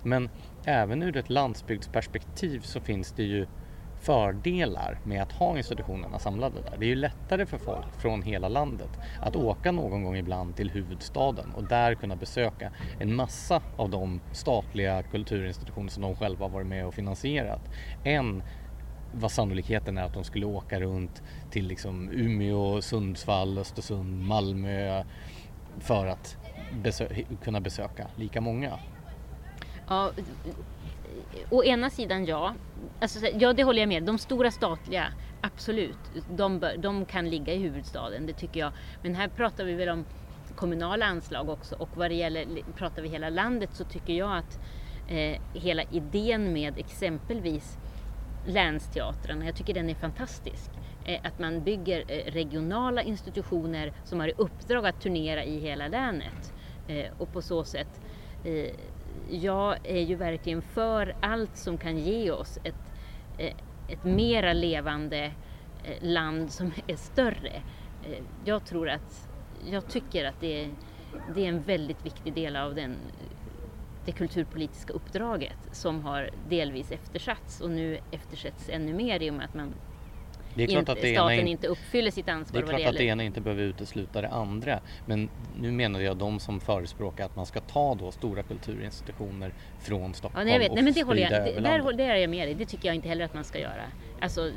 Men 0.02 0.28
även 0.64 1.02
ur 1.02 1.16
ett 1.16 1.30
landsbygdsperspektiv 1.30 2.61
så 2.61 2.80
finns 2.80 3.12
det 3.12 3.23
ju 3.23 3.46
fördelar 4.00 4.98
med 5.04 5.22
att 5.22 5.32
ha 5.32 5.56
institutionerna 5.56 6.18
samlade 6.18 6.60
där. 6.70 6.76
Det 6.78 6.84
är 6.84 6.88
ju 6.88 6.94
lättare 6.94 7.46
för 7.46 7.58
folk 7.58 7.86
från 8.00 8.22
hela 8.22 8.48
landet 8.48 8.90
att 9.20 9.36
åka 9.36 9.72
någon 9.72 10.04
gång 10.04 10.16
ibland 10.16 10.56
till 10.56 10.70
huvudstaden 10.70 11.52
och 11.56 11.64
där 11.64 11.94
kunna 11.94 12.16
besöka 12.16 12.72
en 13.00 13.14
massa 13.14 13.62
av 13.76 13.90
de 13.90 14.20
statliga 14.32 15.02
kulturinstitutioner 15.02 15.88
som 15.90 16.02
de 16.02 16.16
själva 16.16 16.44
har 16.44 16.50
varit 16.50 16.66
med 16.66 16.86
och 16.86 16.94
finansierat 16.94 17.60
än 18.04 18.42
vad 19.12 19.30
sannolikheten 19.30 19.98
är 19.98 20.02
att 20.02 20.14
de 20.14 20.24
skulle 20.24 20.46
åka 20.46 20.80
runt 20.80 21.22
till 21.50 21.66
liksom 21.66 22.10
Umeå, 22.12 22.82
Sundsvall, 22.82 23.58
Östersund, 23.58 24.22
Malmö 24.26 25.04
för 25.78 26.06
att 26.06 26.36
besö- 26.82 27.24
kunna 27.44 27.60
besöka 27.60 28.06
lika 28.16 28.40
många. 28.40 28.78
Ja, 29.88 30.10
å 31.50 31.64
ena 31.64 31.90
sidan 31.90 32.24
ja. 32.24 32.54
Alltså, 33.00 33.26
ja, 33.26 33.52
det 33.52 33.64
håller 33.64 33.80
jag 33.80 33.88
med 33.88 34.02
De 34.02 34.18
stora 34.18 34.50
statliga, 34.50 35.12
absolut. 35.40 35.99
De, 36.30 36.59
bör, 36.59 36.76
de 36.76 37.04
kan 37.04 37.30
ligga 37.30 37.54
i 37.54 37.59
huvudstaden, 37.59 38.26
det 38.26 38.33
tycker 38.33 38.61
jag. 38.61 38.73
Men 39.02 39.14
här 39.14 39.28
pratar 39.28 39.64
vi 39.64 39.75
väl 39.75 39.88
om 39.88 40.04
kommunala 40.56 41.06
anslag 41.06 41.49
också. 41.49 41.75
Och 41.75 41.88
vad 41.97 42.11
det 42.11 42.14
gäller, 42.14 42.47
pratar 42.76 43.02
vi 43.02 43.09
hela 43.09 43.28
landet 43.28 43.71
så 43.73 43.85
tycker 43.85 44.12
jag 44.12 44.37
att 44.37 44.59
eh, 45.09 45.40
hela 45.54 45.83
idén 45.83 46.52
med 46.52 46.78
exempelvis 46.78 47.78
länsteatrarna, 48.47 49.45
jag 49.45 49.56
tycker 49.56 49.75
den 49.75 49.90
är 49.90 49.95
fantastisk. 49.95 50.71
Eh, 51.04 51.21
att 51.23 51.38
man 51.38 51.64
bygger 51.64 52.04
eh, 52.09 52.33
regionala 52.33 53.02
institutioner 53.02 53.92
som 54.04 54.21
har 54.21 54.28
i 54.28 54.35
uppdrag 54.37 54.87
att 54.87 55.00
turnera 55.00 55.45
i 55.45 55.59
hela 55.59 55.88
länet. 55.88 56.52
Eh, 56.88 57.06
och 57.18 57.33
på 57.33 57.42
så 57.42 57.64
sätt 57.64 58.00
eh, 58.45 58.71
jag 59.28 59.76
är 59.82 60.00
ju 60.00 60.14
verkligen 60.14 60.62
för 60.62 61.14
allt 61.20 61.56
som 61.56 61.78
kan 61.78 61.99
ge 61.99 62.30
oss 62.30 62.58
ett, 62.64 62.92
eh, 63.38 63.52
ett 63.88 64.04
mera 64.04 64.52
levande 64.52 65.32
eh, 65.85 65.96
land 66.00 66.52
som 66.52 66.73
är 66.87 66.96
större. 66.96 67.62
Eh, 68.02 68.23
jag 68.44 68.64
tror 68.64 68.88
att, 68.88 69.28
jag 69.64 69.88
tycker 69.88 70.25
att 70.25 70.40
det 70.40 70.64
är, 70.64 70.75
det 71.35 71.44
är 71.44 71.49
en 71.49 71.62
väldigt 71.62 72.06
viktig 72.06 72.35
del 72.35 72.56
av 72.56 72.75
den, 72.75 72.96
det 74.04 74.12
kulturpolitiska 74.12 74.92
uppdraget 74.92 75.68
som 75.73 76.02
har 76.02 76.30
delvis 76.49 76.92
eftersatts 76.92 77.61
och 77.61 77.70
nu 77.70 77.99
eftersätts 78.11 78.68
ännu 78.68 78.94
mer 78.94 79.23
i 79.23 79.30
och 79.30 79.35
med 79.35 79.44
att 79.44 79.54
man 79.54 79.75
det 80.56 80.62
är 80.62 80.66
klart 80.66 80.88
att 80.88 81.00
det 81.00 81.08
ena 81.08 81.28
staten 81.28 81.48
inte 81.48 81.66
uppfyller 81.66 82.10
sitt 82.10 82.26
Det 82.26 82.32
ansvar 82.32 82.58
är 82.58 82.66
vad 82.66 82.75
det 82.75 82.78
klart 82.80 82.90
att 82.90 82.98
det 82.98 83.04
ena 83.04 83.25
inte 83.25 83.40
behöver 83.40 83.62
utesluta 83.62 84.20
det 84.20 84.28
andra. 84.28 84.80
Men 85.06 85.28
nu 85.60 85.72
menar 85.72 86.00
jag 86.00 86.16
de 86.16 86.40
som 86.40 86.60
förespråkar 86.60 87.25
att 87.25 87.36
man 87.36 87.46
ska 87.46 87.60
ta 87.60 87.94
då 87.94 88.12
stora 88.12 88.42
kulturinstitutioner 88.42 89.52
från 89.78 90.02
Ja, 90.02 90.12
Stockholm 90.12 90.44
nej, 90.44 90.52
jag 90.54 90.60
vet. 90.60 90.72
Nej, 90.75 90.82
men 90.82 90.92
det 90.92 91.02
håller 91.02 91.22
jag, 91.22 91.30
det, 91.30 91.60
där, 91.60 91.92
där 91.92 92.08
är 92.10 92.16
jag 92.16 92.30
med 92.30 92.48
dig. 92.48 92.54
Det 92.54 92.66
tycker 92.66 92.88
jag 92.88 92.94
inte 92.94 93.08
heller 93.08 93.25
att 93.25 93.34
man 93.34 93.44
ska 93.44 93.58
göra. 93.58 93.82
Alltså, 94.20 94.50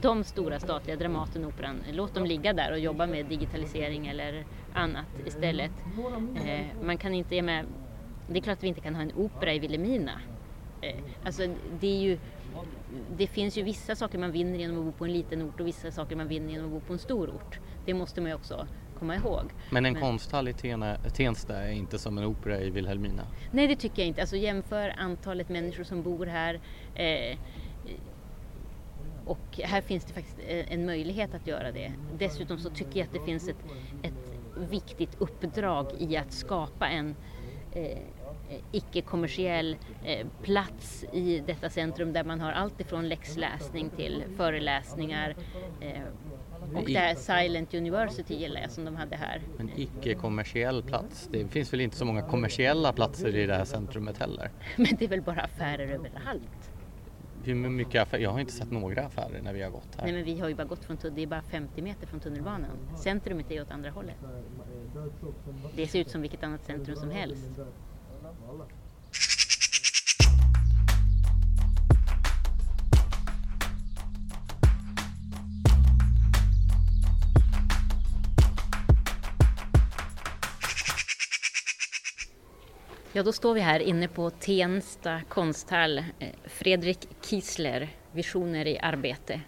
de 0.00 0.24
stora 0.24 0.60
statliga 0.60 0.96
Dramaten 0.96 1.44
och 1.44 1.52
Operan, 1.54 1.84
låt 1.92 2.14
dem 2.14 2.24
ligga 2.26 2.52
där 2.52 2.72
och 2.72 2.78
jobba 2.78 3.06
med 3.06 3.26
digitalisering 3.26 4.06
eller 4.06 4.44
annat 4.74 5.06
istället. 5.26 5.70
Eh, 6.46 6.66
man 6.82 6.98
kan 6.98 7.14
inte 7.14 7.42
med, 7.42 7.64
det 8.26 8.38
är 8.38 8.42
klart 8.42 8.58
att 8.58 8.64
vi 8.64 8.68
inte 8.68 8.80
kan 8.80 8.94
ha 8.94 9.02
en 9.02 9.12
opera 9.16 9.54
i 9.54 9.58
Vilhelmina. 9.58 10.20
Eh, 10.80 10.94
alltså, 11.24 11.42
det 11.80 11.86
är 11.86 12.00
ju 12.00 12.18
det 13.16 13.26
finns 13.26 13.58
ju 13.58 13.62
vissa 13.62 13.96
saker 13.96 14.18
man 14.18 14.32
vinner 14.32 14.58
genom 14.58 14.78
att 14.78 14.84
bo 14.84 14.92
på 14.92 15.04
en 15.04 15.12
liten 15.12 15.42
ort 15.42 15.60
och 15.60 15.66
vissa 15.66 15.90
saker 15.90 16.16
man 16.16 16.28
vinner 16.28 16.52
genom 16.52 16.66
att 16.66 16.72
bo 16.72 16.86
på 16.86 16.92
en 16.92 16.98
stor 16.98 17.30
ort. 17.30 17.58
Det 17.86 17.94
måste 17.94 18.20
man 18.20 18.30
ju 18.30 18.34
också 18.34 18.66
komma 18.98 19.16
ihåg. 19.16 19.44
Men 19.70 19.86
en 19.86 19.94
konsthall 19.94 20.48
i 20.48 20.54
Tensta 21.14 21.56
är 21.56 21.70
inte 21.70 21.98
som 21.98 22.18
en 22.18 22.24
opera 22.24 22.60
i 22.60 22.70
Vilhelmina. 22.70 23.22
Nej, 23.50 23.66
det 23.66 23.76
tycker 23.76 24.02
jag 24.02 24.08
inte. 24.08 24.20
Alltså 24.20 24.36
jämför 24.36 24.94
antalet 24.98 25.48
människor 25.48 25.84
som 25.84 26.02
bor 26.02 26.26
här. 26.26 26.60
Eh, 26.94 27.38
och 29.24 29.60
här 29.62 29.80
finns 29.80 30.04
det 30.04 30.12
faktiskt 30.12 30.38
eh, 30.48 30.72
en 30.72 30.86
möjlighet 30.86 31.34
att 31.34 31.46
göra 31.46 31.72
det. 31.72 31.92
Dessutom 32.18 32.58
så 32.58 32.70
tycker 32.70 33.00
jag 33.00 33.06
att 33.06 33.12
det 33.12 33.24
finns 33.24 33.48
ett, 33.48 33.64
ett 34.02 34.38
viktigt 34.70 35.16
uppdrag 35.18 35.86
i 35.98 36.16
att 36.16 36.32
skapa 36.32 36.88
en 36.88 37.14
eh, 37.72 37.98
icke-kommersiell 38.72 39.76
eh, 40.04 40.26
plats 40.42 41.04
i 41.12 41.40
detta 41.46 41.70
centrum 41.70 42.12
där 42.12 42.24
man 42.24 42.40
har 42.40 42.52
allt 42.52 42.80
ifrån 42.80 43.08
läxläsning 43.08 43.90
till 43.90 44.24
föreläsningar. 44.36 45.34
Eh, 45.80 46.02
och 46.74 46.86
det 46.86 46.98
här 46.98 47.14
Silent 47.14 47.74
University 47.74 48.34
gillar 48.34 48.60
jag 48.60 48.70
som 48.70 48.84
de 48.84 48.96
hade 48.96 49.16
här. 49.16 49.42
En 49.58 49.70
icke-kommersiell 49.76 50.82
plats. 50.82 51.28
Det 51.32 51.48
finns 51.48 51.72
väl 51.72 51.80
inte 51.80 51.96
så 51.96 52.04
många 52.04 52.22
kommersiella 52.22 52.92
platser 52.92 53.36
i 53.36 53.46
det 53.46 53.54
här 53.54 53.64
centrumet 53.64 54.18
heller. 54.18 54.50
Men 54.76 54.96
det 54.98 55.04
är 55.04 55.08
väl 55.08 55.22
bara 55.22 55.40
affärer 55.40 55.88
överallt. 55.88 56.70
Hur 57.44 57.54
mycket 57.54 58.02
affärer? 58.02 58.22
Jag 58.22 58.30
har 58.30 58.40
inte 58.40 58.52
sett 58.52 58.70
några 58.70 59.06
affärer 59.06 59.40
när 59.42 59.52
vi 59.52 59.62
har 59.62 59.70
gått 59.70 59.88
här. 59.96 60.04
Nej 60.04 60.12
men 60.12 60.24
vi 60.24 60.40
har 60.40 60.48
ju 60.48 60.54
bara 60.54 60.64
gått 60.64 60.84
från 60.84 60.96
tunnelbanan, 60.96 61.16
det 61.16 61.22
är 61.22 61.26
bara 61.26 61.50
50 61.50 61.82
meter 61.82 62.06
från 62.06 62.20
tunnelbanan. 62.20 62.70
Centrumet 63.02 63.50
är 63.50 63.62
åt 63.62 63.70
andra 63.70 63.90
hållet. 63.90 64.16
Det 65.76 65.86
ser 65.86 66.00
ut 66.00 66.10
som 66.10 66.20
vilket 66.20 66.42
annat 66.42 66.64
centrum 66.64 66.96
som 66.96 67.10
helst 67.10 67.50
alla. 68.48 68.64
Ja, 83.12 83.22
då 83.22 83.32
står 83.32 83.54
vi 83.54 83.60
här 83.60 83.80
inne 83.80 84.08
på 84.08 84.30
Tensta 84.30 85.22
konsthall. 85.28 85.98
Eh, 85.98 86.04
Fredrik 86.44 87.08
Kiesler, 87.22 87.88
Visioner 88.12 88.66
i 88.66 88.78
arbete. 88.78 89.40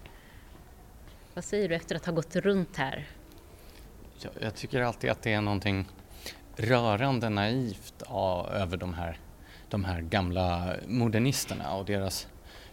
Vad 1.35 1.45
säger 1.45 1.69
du 1.69 1.75
efter 1.75 1.97
att 1.97 2.07
ha 2.07 2.13
gått 2.13 2.37
runt 2.37 2.77
här? 2.77 3.09
Jag, 4.19 4.33
jag 4.41 4.55
tycker 4.55 4.81
alltid 4.81 5.11
att 5.11 5.23
det 5.23 5.33
är 5.33 5.41
någonting 5.41 5.87
rörande 6.61 7.29
naivt 7.29 8.03
ja, 8.09 8.49
över 8.53 8.77
de 8.77 8.95
här, 8.95 9.19
de 9.69 9.85
här 9.85 10.01
gamla 10.01 10.75
modernisterna 10.87 11.75
och 11.75 11.85
deras 11.85 12.29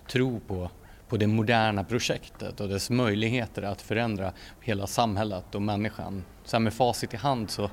tro 0.08 0.39
på, 0.39 0.70
på 1.08 1.17
det 1.17 1.27
moderna 1.27 1.84
projektet 1.84 2.60
och 2.60 2.70
dess 2.70 2.89
möjligheter 2.89 3.62
att 3.62 3.82
förändra 3.82 4.34
hela 4.62 4.88
samhället 4.88 5.56
och 5.56 5.62
människan. 5.62 6.24
Så 6.44 6.58
här 6.58 6.62
med 6.62 6.74
facit 6.74 7.13
i 7.13 7.17
hand 7.17 7.50
så, 7.50 7.70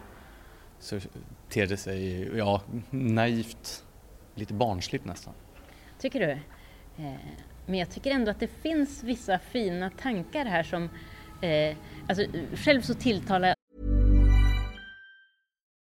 så 0.78 1.00
ter 1.48 1.66
det 1.66 1.76
sig 1.76 2.30
ja, 2.36 2.62
naivt, 2.90 3.84
lite 4.34 4.54
barnsligt 4.54 5.04
nästan. 5.04 5.34
Tycker 5.98 6.20
du? 6.20 6.30
Eh, 7.04 7.14
men 7.66 7.78
jag 7.78 7.90
tycker 7.90 8.10
ändå 8.10 8.30
att 8.30 8.40
det 8.40 8.62
finns 8.62 9.02
vissa 9.02 9.38
fina 9.38 9.90
tankar 9.90 10.44
här 10.44 10.62
som 10.62 10.88
eh, 11.40 11.76
alltså, 12.08 12.24
själv 12.54 12.80
så 12.80 12.94
tilltalar 12.94 13.54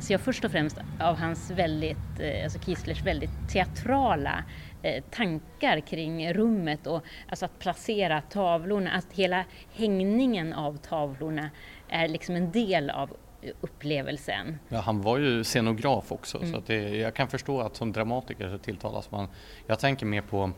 Så 0.00 0.12
jag 0.12 0.20
först 0.20 0.44
och 0.44 0.50
främst 0.50 0.78
av 1.00 1.16
hans 1.16 1.50
väldigt, 1.50 2.20
eh, 2.20 2.44
alltså 2.44 2.58
Kieslers 2.58 3.02
väldigt 3.02 3.30
teatrala 3.48 4.44
eh, 4.82 5.04
tankar 5.10 5.80
kring 5.80 6.32
rummet 6.32 6.86
och 6.86 7.02
alltså 7.28 7.44
att 7.44 7.58
placera 7.58 8.20
tavlorna, 8.20 8.90
att 8.90 9.12
hela 9.12 9.44
hängningen 9.72 10.52
av 10.52 10.76
tavlorna 10.76 11.50
är 11.88 12.08
liksom 12.08 12.36
en 12.36 12.52
del 12.52 12.90
av 12.90 13.16
upplevelsen. 13.60 14.58
Ja, 14.68 14.80
han 14.80 15.02
var 15.02 15.18
ju 15.18 15.44
scenograf 15.44 16.12
också 16.12 16.38
mm. 16.38 16.52
så 16.52 16.58
att 16.58 16.66
det, 16.66 16.96
jag 16.96 17.14
kan 17.14 17.28
förstå 17.28 17.60
att 17.60 17.76
som 17.76 17.92
dramatiker 17.92 18.50
så 18.50 18.58
tilltalas 18.58 19.10
man. 19.10 19.28
Jag 19.66 19.78
tänker 19.78 20.06
mer 20.06 20.22
på, 20.22 20.50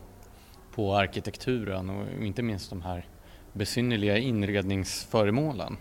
på 0.75 0.95
arkitekturen 0.95 1.89
och 1.89 2.23
inte 2.23 2.43
minst 2.43 2.69
de 2.69 2.81
här 2.81 3.05
besynnerliga 3.53 4.17
inredningsföremålen. 4.17 5.77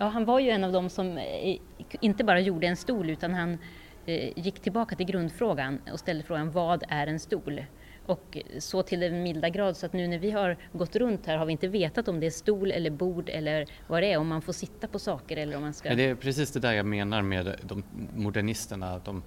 Ja, 0.00 0.06
han 0.06 0.24
var 0.24 0.40
ju 0.40 0.50
en 0.50 0.64
av 0.64 0.72
dem 0.72 0.88
som 0.88 1.18
eh, 1.18 1.58
inte 2.00 2.24
bara 2.24 2.40
gjorde 2.40 2.66
en 2.66 2.76
stol 2.76 3.10
utan 3.10 3.34
han 3.34 3.58
eh, 4.06 4.38
gick 4.38 4.60
tillbaka 4.60 4.96
till 4.96 5.06
grundfrågan 5.06 5.80
och 5.92 5.98
ställde 5.98 6.24
frågan 6.24 6.50
vad 6.50 6.82
är 6.88 7.06
en 7.06 7.20
stol? 7.20 7.64
Och 8.06 8.38
så 8.58 8.82
till 8.82 9.00
den 9.00 9.22
milda 9.22 9.48
grad 9.48 9.76
så 9.76 9.86
att 9.86 9.92
nu 9.92 10.08
när 10.08 10.18
vi 10.18 10.30
har 10.30 10.56
gått 10.72 10.96
runt 10.96 11.26
här 11.26 11.36
har 11.36 11.46
vi 11.46 11.52
inte 11.52 11.68
vetat 11.68 12.08
om 12.08 12.20
det 12.20 12.26
är 12.26 12.30
stol 12.30 12.70
eller 12.70 12.90
bord 12.90 13.28
eller 13.28 13.66
vad 13.86 14.02
det 14.02 14.12
är, 14.12 14.18
om 14.18 14.28
man 14.28 14.42
får 14.42 14.52
sitta 14.52 14.88
på 14.88 14.98
saker 14.98 15.36
eller 15.36 15.56
om 15.56 15.62
man 15.62 15.74
ska... 15.74 15.94
Det 15.94 16.08
är 16.08 16.14
precis 16.14 16.52
det 16.52 16.60
där 16.60 16.72
jag 16.72 16.86
menar 16.86 17.22
med 17.22 17.56
de 17.62 17.82
modernisterna, 18.16 18.90
att 18.90 19.04
de 19.04 19.22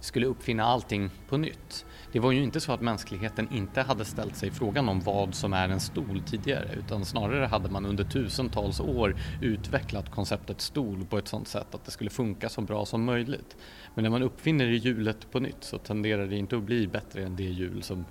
skulle 0.00 0.26
uppfinna 0.26 0.64
allting 0.64 1.10
på 1.28 1.36
nytt. 1.36 1.84
Det 2.12 2.20
var 2.20 2.32
ju 2.32 2.42
inte 2.42 2.60
så 2.60 2.72
att 2.72 2.80
mänskligheten 2.80 3.48
inte 3.52 3.82
hade 3.82 4.04
ställt 4.04 4.36
sig 4.36 4.50
frågan 4.50 4.88
om 4.88 5.00
vad 5.00 5.34
som 5.34 5.52
är 5.52 5.68
en 5.68 5.80
stol 5.80 6.22
tidigare 6.26 6.68
utan 6.78 7.04
snarare 7.04 7.46
hade 7.46 7.70
man 7.70 7.86
under 7.86 8.04
tusentals 8.04 8.80
år 8.80 9.16
utvecklat 9.42 10.10
konceptet 10.10 10.60
stol 10.60 11.04
på 11.04 11.18
ett 11.18 11.28
sådant 11.28 11.48
sätt 11.48 11.74
att 11.74 11.84
det 11.84 11.90
skulle 11.90 12.10
funka 12.10 12.48
så 12.48 12.60
bra 12.60 12.86
som 12.86 13.04
möjligt. 13.04 13.56
Men 13.94 14.02
när 14.02 14.10
man 14.10 14.22
uppfinner 14.22 14.66
hjulet 14.66 15.30
på 15.30 15.40
nytt 15.40 15.64
så 15.64 15.78
tenderar 15.78 16.26
det 16.26 16.36
inte 16.36 16.56
att 16.56 16.62
bli 16.62 16.86
bättre 16.86 17.22
än 17.22 17.36
det 17.36 17.42
hjul 17.42 17.82
som 17.82 18.04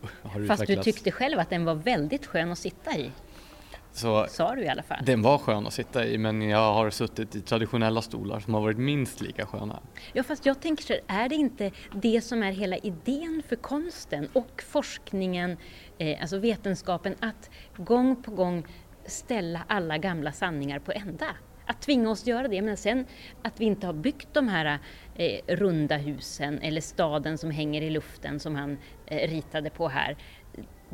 har 0.22 0.46
Fast 0.46 0.62
utvecklats. 0.62 0.86
du 0.86 0.92
tyckte 0.92 1.10
själv 1.10 1.38
att 1.38 1.50
den 1.50 1.64
var 1.64 1.74
väldigt 1.74 2.26
skön 2.26 2.52
att 2.52 2.58
sitta 2.58 2.98
i. 2.98 3.10
Så 3.92 4.26
Sa 4.28 4.54
du 4.54 4.62
i 4.62 4.68
alla 4.68 4.82
fall. 4.82 4.98
Den 5.04 5.22
var 5.22 5.38
skön 5.38 5.66
att 5.66 5.72
sitta 5.72 6.06
i 6.06 6.18
men 6.18 6.42
jag 6.42 6.72
har 6.74 6.90
suttit 6.90 7.36
i 7.36 7.40
traditionella 7.40 8.02
stolar 8.02 8.40
som 8.40 8.54
har 8.54 8.60
varit 8.60 8.78
minst 8.78 9.20
lika 9.20 9.46
sköna. 9.46 9.80
Ja 10.12 10.22
fast 10.22 10.46
jag 10.46 10.60
tänker 10.60 10.84
så 10.84 10.94
är 11.06 11.28
det 11.28 11.34
inte 11.34 11.70
det 11.94 12.20
som 12.20 12.42
är 12.42 12.52
hela 12.52 12.76
idén 12.76 13.42
för 13.48 13.56
konsten 13.56 14.28
och 14.32 14.62
forskningen, 14.68 15.56
eh, 15.98 16.20
alltså 16.20 16.38
vetenskapen, 16.38 17.14
att 17.20 17.50
gång 17.76 18.22
på 18.22 18.30
gång 18.30 18.66
ställa 19.06 19.64
alla 19.66 19.98
gamla 19.98 20.32
sanningar 20.32 20.78
på 20.78 20.92
ända? 20.92 21.26
Att 21.66 21.82
tvinga 21.82 22.10
oss 22.10 22.26
göra 22.26 22.48
det, 22.48 22.62
men 22.62 22.76
sen 22.76 23.06
att 23.42 23.60
vi 23.60 23.64
inte 23.64 23.86
har 23.86 23.94
byggt 23.94 24.28
de 24.32 24.48
här 24.48 24.78
eh, 25.16 25.40
runda 25.46 25.96
husen 25.96 26.58
eller 26.58 26.80
staden 26.80 27.38
som 27.38 27.50
hänger 27.50 27.82
i 27.82 27.90
luften 27.90 28.40
som 28.40 28.54
han 28.54 28.78
eh, 29.06 29.28
ritade 29.30 29.70
på 29.70 29.88
här 29.88 30.16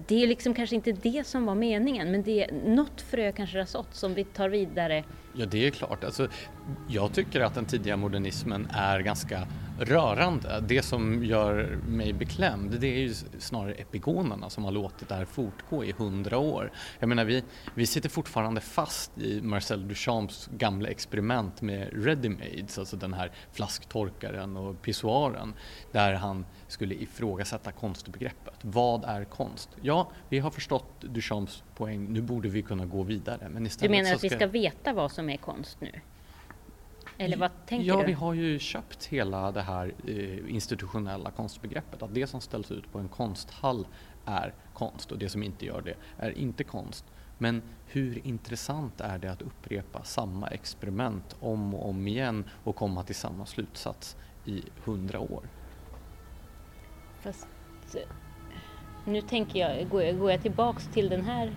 det 0.06 0.22
är 0.22 0.26
liksom 0.26 0.54
kanske 0.54 0.76
inte 0.76 0.92
det 0.92 1.26
som 1.26 1.46
var 1.46 1.54
meningen, 1.54 2.10
men 2.10 2.22
det 2.22 2.44
är 2.44 2.52
något 2.52 3.00
frö 3.00 3.32
kanske 3.32 3.58
har 3.58 3.64
sått 3.64 3.94
som 3.94 4.14
vi 4.14 4.24
tar 4.24 4.48
vidare. 4.48 5.04
Ja, 5.32 5.46
det 5.46 5.66
är 5.66 5.70
klart. 5.70 6.04
Alltså, 6.04 6.28
jag 6.88 7.12
tycker 7.12 7.40
att 7.40 7.54
den 7.54 7.64
tidiga 7.64 7.96
modernismen 7.96 8.68
är 8.70 9.00
ganska 9.00 9.46
rörande. 9.78 10.64
Det 10.68 10.82
som 10.82 11.24
gör 11.24 11.78
mig 11.88 12.12
beklämd 12.12 12.80
det 12.80 12.86
är 12.86 12.98
ju 12.98 13.14
snarare 13.38 13.72
epigonerna 13.72 14.50
som 14.50 14.64
har 14.64 14.72
låtit 14.72 15.08
det 15.08 15.14
här 15.14 15.24
fortgå 15.24 15.84
i 15.84 15.92
hundra 15.92 16.38
år. 16.38 16.72
Jag 16.98 17.08
menar 17.08 17.24
vi, 17.24 17.44
vi 17.74 17.86
sitter 17.86 18.08
fortfarande 18.08 18.60
fast 18.60 19.18
i 19.18 19.40
Marcel 19.42 19.88
Duchamps 19.88 20.48
gamla 20.56 20.88
experiment 20.88 21.62
med 21.62 21.88
ready-mades, 21.92 22.78
alltså 22.78 22.96
den 22.96 23.14
här 23.14 23.32
flasktorkaren 23.52 24.56
och 24.56 24.82
pissoaren 24.82 25.54
där 25.92 26.12
han 26.12 26.46
skulle 26.68 26.94
ifrågasätta 26.94 27.72
konstbegreppet. 27.72 28.54
Vad 28.62 29.04
är 29.04 29.24
konst? 29.24 29.68
Ja, 29.82 30.10
vi 30.28 30.38
har 30.38 30.50
förstått 30.50 31.00
Duchamps 31.00 31.64
poäng, 31.76 32.12
nu 32.12 32.20
borde 32.20 32.48
vi 32.48 32.62
kunna 32.62 32.86
gå 32.86 33.02
vidare. 33.02 33.48
Men 33.48 33.66
istället 33.66 33.92
du 33.92 33.96
menar 33.96 34.12
att 34.12 34.18
ska... 34.18 34.28
vi 34.28 34.34
ska 34.34 34.46
veta 34.46 34.92
vad 34.92 35.12
som 35.12 35.30
är 35.30 35.36
konst 35.36 35.80
nu? 35.80 36.00
Eller 37.18 37.36
vad 37.36 37.50
tänker 37.66 37.86
ja, 37.86 37.94
du? 37.94 38.00
Ja, 38.00 38.06
vi 38.06 38.12
har 38.12 38.34
ju 38.34 38.58
köpt 38.58 39.04
hela 39.04 39.52
det 39.52 39.62
här 39.62 39.94
eh, 40.06 40.54
institutionella 40.54 41.30
konstbegreppet. 41.30 42.02
Att 42.02 42.14
det 42.14 42.26
som 42.26 42.40
ställs 42.40 42.70
ut 42.70 42.92
på 42.92 42.98
en 42.98 43.08
konsthall 43.08 43.86
är 44.24 44.54
konst 44.74 45.12
och 45.12 45.18
det 45.18 45.28
som 45.28 45.42
inte 45.42 45.66
gör 45.66 45.82
det 45.82 45.94
är 46.18 46.30
inte 46.30 46.64
konst. 46.64 47.04
Men 47.38 47.62
hur 47.86 48.26
intressant 48.26 49.00
är 49.00 49.18
det 49.18 49.32
att 49.32 49.42
upprepa 49.42 50.04
samma 50.04 50.48
experiment 50.48 51.36
om 51.40 51.74
och 51.74 51.88
om 51.88 52.08
igen 52.08 52.44
och 52.64 52.76
komma 52.76 53.02
till 53.02 53.14
samma 53.14 53.46
slutsats 53.46 54.16
i 54.44 54.62
hundra 54.84 55.20
år? 55.20 55.48
Fast 57.20 57.48
nu 59.04 59.20
tänker 59.20 59.58
jag, 59.58 59.88
går 59.88 60.02
jag, 60.02 60.18
går 60.18 60.30
jag 60.30 60.42
tillbaks 60.42 60.88
till 60.92 61.08
den 61.08 61.24
här 61.24 61.56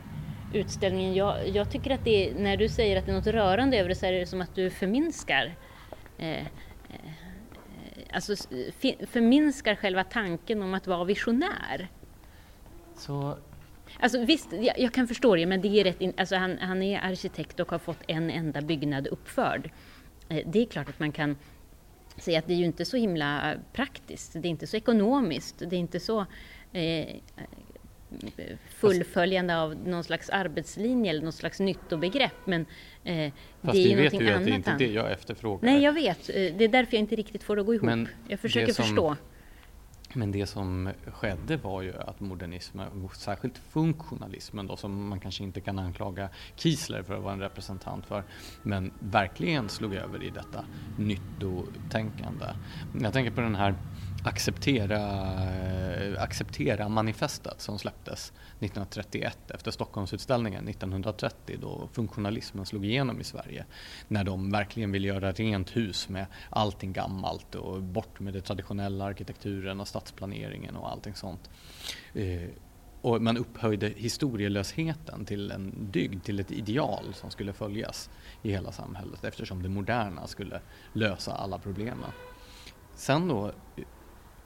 utställningen. 0.54 1.14
Jag, 1.14 1.50
jag 1.50 1.72
tycker 1.72 1.92
att 1.92 2.04
det 2.04 2.30
är, 2.30 2.36
när 2.36 2.58
du 2.58 2.70
säger 2.70 2.98
att 2.98 3.06
det 3.06 3.12
är 3.12 3.16
något 3.16 3.28
rörande 3.28 3.78
över 3.78 3.90
det 3.90 3.96
så 3.96 4.06
är 4.06 4.12
det 4.12 4.26
som 4.26 4.42
att 4.42 4.56
du 4.56 4.70
förminskar 4.70 5.56
eh, 6.18 6.40
eh, 6.40 6.46
alltså 8.14 8.36
förminskar 9.08 9.76
själva 9.76 10.04
tanken 10.04 10.62
om 10.62 10.74
att 10.74 10.88
vara 10.88 11.04
visionär. 11.04 11.88
Så... 12.96 13.38
Alltså 14.00 14.26
visst, 14.26 14.54
jag, 14.54 14.80
jag 14.80 14.94
kan 14.94 15.08
förstå 15.08 15.36
det, 15.36 15.46
men 15.46 15.62
det 15.62 15.80
är 15.80 15.84
rätt 15.84 16.02
in, 16.02 16.14
alltså 16.18 16.36
han, 16.36 16.58
han 16.58 16.82
är 16.82 17.00
arkitekt 17.00 17.60
och 17.60 17.72
har 17.72 17.80
fått 17.80 18.04
en 18.08 18.30
enda 18.30 18.62
byggnad 18.62 19.08
uppförd. 19.08 19.72
Eh, 20.30 20.48
det 20.48 20.62
är 20.62 20.66
klart 20.66 20.90
att 20.90 21.00
man 21.00 21.12
kan 21.12 21.38
säga 22.18 22.40
att 22.40 22.48
det 22.48 22.54
är 22.54 22.58
ju 22.58 22.66
inte 22.66 22.86
så 22.86 22.98
himla 22.98 23.54
praktiskt, 23.74 24.34
det 24.34 24.48
är 24.48 24.50
inte 24.50 24.68
så 24.68 24.78
ekonomiskt, 24.78 25.60
det 25.60 25.76
är 25.76 25.80
inte 25.80 26.00
så 26.00 26.26
eh, 26.74 27.16
fullföljande 28.70 29.58
av 29.58 29.76
någon 29.76 30.04
slags 30.04 30.30
arbetslinje 30.30 31.12
eller 31.12 31.22
något 31.22 31.36
slags 31.36 31.60
nyttobegrepp. 31.60 32.46
Men 32.46 32.66
eh, 33.04 33.32
Fast 33.62 33.74
det 33.74 33.80
är 33.80 33.90
ju 33.90 33.96
någonting 33.96 34.22
annat. 34.22 34.34
Fast 34.34 34.46
det 34.46 34.52
är 34.52 34.56
inte 34.56 34.76
det 34.78 34.92
jag 34.92 35.12
efterfrågar. 35.12 35.72
Nej, 35.72 35.84
jag 35.84 35.94
vet. 35.94 36.30
Eh, 36.30 36.34
det 36.36 36.64
är 36.64 36.68
därför 36.68 36.94
jag 36.94 37.00
inte 37.00 37.16
riktigt 37.16 37.44
får 37.44 37.56
det 37.56 37.60
att 37.60 37.66
gå 37.66 37.74
ihop. 37.74 37.86
Men 37.86 38.08
jag 38.28 38.40
försöker 38.40 38.74
som, 38.74 38.86
förstå. 38.86 39.16
Men 40.14 40.32
det 40.32 40.46
som 40.46 40.90
skedde 41.14 41.58
var 41.58 41.82
ju 41.82 41.94
att 41.98 42.20
modernismen, 42.20 43.10
särskilt 43.16 43.58
funktionalismen 43.58 44.68
då, 44.68 44.78
som 44.78 45.08
man 45.08 45.20
kanske 45.20 45.44
inte 45.44 45.62
kan 45.62 45.80
anklaga 45.80 46.30
Kiesler 46.56 47.04
för 47.04 47.14
att 47.14 47.24
vara 47.24 47.34
en 47.34 47.40
representant 47.40 48.06
för, 48.06 48.24
men 48.64 48.92
verkligen 49.00 49.70
slog 49.70 49.96
över 49.96 50.24
i 50.24 50.30
detta 50.30 50.66
nyttotänkande. 50.98 52.46
Jag 53.02 53.14
tänker 53.14 53.32
på 53.32 53.42
den 53.42 53.56
här 53.56 53.76
acceptera, 54.24 55.00
eh, 55.44 56.22
acceptera 56.22 56.90
manifestet 56.90 57.62
som 57.62 57.80
släpptes 57.80 58.34
1931 58.60 59.52
efter 59.52 59.72
Stockholmsutställningen 59.72 60.66
1930 60.66 61.58
då 61.62 61.90
funktionalismen 61.94 62.66
slog 62.66 62.86
igenom 62.86 63.22
i 63.22 63.24
Sverige. 63.24 63.66
När 64.08 64.24
de 64.24 64.52
verkligen 64.52 64.92
ville 64.92 65.08
göra 65.08 65.32
rent 65.32 65.76
hus 65.76 66.10
med 66.10 66.26
allting 66.50 66.94
gammalt 66.94 67.56
och 67.56 67.84
bort 67.84 68.20
med 68.20 68.34
den 68.34 68.42
traditionella 68.42 69.06
arkitekturen 69.06 69.80
och 69.80 69.88
stadsplaneringen 69.88 70.76
och 70.76 70.92
allting 70.92 71.16
sånt. 71.16 71.50
Eh, 72.14 72.50
och 73.02 73.22
man 73.22 73.38
upphöjde 73.38 73.88
historielösheten 73.88 75.26
till 75.26 75.52
en 75.52 75.92
dygd, 75.92 76.24
till 76.24 76.40
ett 76.40 76.52
ideal 76.52 77.14
som 77.14 77.32
skulle 77.32 77.54
följas 77.54 78.10
i 78.42 78.52
hela 78.52 78.72
samhället 78.72 79.24
eftersom 79.24 79.64
det 79.64 79.70
moderna 79.70 80.28
skulle 80.28 80.62
lösa 80.94 81.34
alla 81.34 81.60
problemen. 81.60 82.12
Sen 82.96 83.28
då 83.28 83.52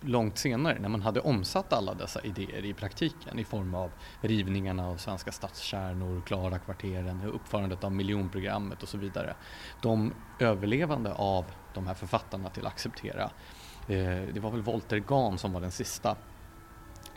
långt 0.06 0.38
senare 0.38 0.80
när 0.80 0.89
man 0.89 1.02
hade 1.02 1.20
omsatt 1.20 1.74
alla 1.74 1.94
dessa 1.94 2.22
idéer 2.22 2.66
i 2.66 2.74
praktiken 2.74 3.39
i 3.39 3.44
form 3.44 3.76
av 3.76 3.92
rivningarna 4.22 4.88
av 4.88 4.98
svenska 4.98 5.32
stadskärnor, 5.32 6.22
Klara-kvarteren, 6.26 7.22
uppförandet 7.24 7.84
av 7.84 7.92
miljonprogrammet 7.92 8.84
och 8.84 8.89
så 8.89 8.98
vidare. 8.98 9.36
De 9.82 10.13
överlevande 10.39 11.13
av 11.13 11.46
de 11.74 11.88
här 11.88 11.94
författarna 11.94 12.50
till 12.50 12.68
Acceptera, 12.68 13.32
eh, 13.88 14.22
det 14.34 14.39
var 14.39 14.52
väl 14.52 14.62
Volter 14.62 14.98
Gahn 14.98 15.38
som 15.38 15.54
var 15.54 15.62
den 15.62 15.72
sista 15.72 16.16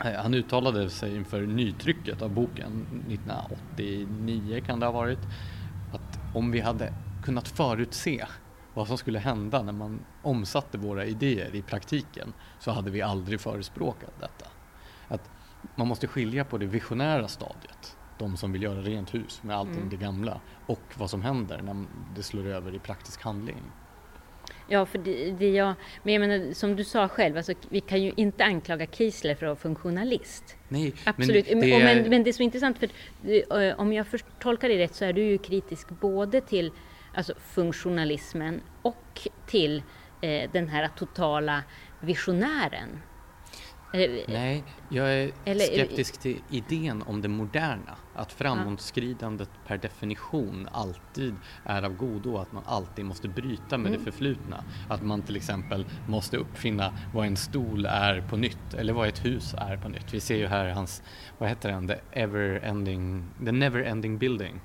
eh, 0.05 0.13
han 0.13 0.33
uttalade 0.33 0.89
sig 0.89 1.15
inför 1.15 1.41
nytrycket 1.41 2.21
av 2.21 2.29
boken 2.29 2.85
1989 3.09 4.63
kan 4.65 4.79
det 4.79 4.85
ha 4.85 4.93
varit 4.93 5.19
att 5.93 6.35
om 6.35 6.51
vi 6.51 6.59
hade 6.59 6.93
kunnat 7.23 7.47
förutse 7.47 8.25
vad 8.77 8.87
som 8.87 8.97
skulle 8.97 9.19
hända 9.19 9.61
när 9.61 9.73
man 9.73 9.99
omsatte 10.21 10.77
våra 10.77 11.05
idéer 11.05 11.55
i 11.55 11.61
praktiken 11.61 12.33
så 12.59 12.71
hade 12.71 12.91
vi 12.91 13.01
aldrig 13.01 13.41
förespråkat 13.41 14.13
detta. 14.19 14.49
Att 15.07 15.29
man 15.75 15.87
måste 15.87 16.07
skilja 16.07 16.45
på 16.45 16.57
det 16.57 16.65
visionära 16.65 17.27
stadiet, 17.27 17.97
de 18.17 18.37
som 18.37 18.51
vill 18.51 18.63
göra 18.63 18.81
rent 18.81 19.13
hus 19.13 19.43
med 19.43 19.57
allting 19.57 19.77
mm. 19.77 19.89
det 19.89 19.95
gamla 19.95 20.41
och 20.65 20.81
vad 20.93 21.09
som 21.09 21.21
händer 21.21 21.61
när 21.61 21.85
det 22.15 22.23
slår 22.23 22.47
över 22.47 22.75
i 22.75 22.79
praktisk 22.79 23.21
handling. 23.21 23.57
Ja, 24.67 24.85
för 24.85 24.97
det, 24.97 25.31
det 25.31 25.49
jag, 25.49 25.73
men 26.03 26.13
jag 26.13 26.19
menar, 26.19 26.53
som 26.53 26.75
du 26.75 26.83
sa 26.83 27.07
själv, 27.07 27.37
alltså, 27.37 27.53
vi 27.69 27.81
kan 27.81 28.03
ju 28.03 28.13
inte 28.15 28.45
anklaga 28.45 28.85
Kiesler 28.85 29.35
för 29.35 29.45
att 29.45 29.49
vara 29.49 29.55
funktionalist. 29.55 30.55
Nej, 30.67 30.93
Absolut. 31.03 31.49
Men 31.49 31.59
det, 31.59 31.83
men, 31.83 32.09
men 32.09 32.23
det 32.23 32.29
är 32.29 32.33
så 32.33 32.43
intressant, 32.43 32.77
för 32.79 32.89
eh, 33.61 33.79
om 33.79 33.93
jag 33.93 34.05
tolkar 34.39 34.69
det 34.69 34.77
rätt 34.77 34.95
så 34.95 35.05
är 35.05 35.13
du 35.13 35.23
ju 35.23 35.37
kritisk 35.37 35.89
både 35.89 36.41
till 36.41 36.71
alltså 37.17 37.33
funktionalismen 37.39 38.61
och 38.81 39.27
till 39.45 39.83
eh, 40.21 40.51
den 40.51 40.67
här 40.67 40.89
totala 40.97 41.63
visionären. 41.99 42.89
Eh, 43.93 44.09
Nej, 44.27 44.63
jag 44.89 45.13
är 45.13 45.31
Eller, 45.45 45.65
skeptisk 45.65 46.17
till 46.17 46.41
idén 46.49 47.03
om 47.07 47.21
det 47.21 47.27
moderna. 47.27 47.97
Att 48.15 48.31
framåtskridandet 48.31 49.49
ja. 49.53 49.59
per 49.67 49.77
definition 49.77 50.69
alltid 50.71 51.35
är 51.65 51.83
av 51.83 51.93
godo, 51.93 52.37
att 52.37 52.51
man 52.51 52.63
alltid 52.65 53.05
måste 53.05 53.27
bryta 53.27 53.77
med 53.77 53.87
mm. 53.87 53.91
det 53.91 54.11
förflutna. 54.11 54.63
Att 54.89 55.03
man 55.03 55.21
till 55.21 55.35
exempel 55.35 55.85
måste 56.07 56.37
uppfinna 56.37 56.93
vad 57.13 57.27
en 57.27 57.37
stol 57.37 57.85
är 57.85 58.21
på 58.21 58.37
nytt, 58.37 58.73
eller 58.73 58.93
vad 58.93 59.07
ett 59.07 59.25
hus 59.25 59.55
är 59.57 59.77
på 59.77 59.89
nytt. 59.89 60.13
Vi 60.13 60.19
ser 60.19 60.37
ju 60.37 60.47
här 60.47 60.69
hans, 60.69 61.03
vad 61.37 61.49
heter 61.49 61.71
den, 61.71 61.87
the 61.87 61.95
ever 62.11 62.59
ending, 62.63 63.25
the 63.45 63.51
never 63.51 63.83
ending 63.83 64.17
building. 64.17 64.61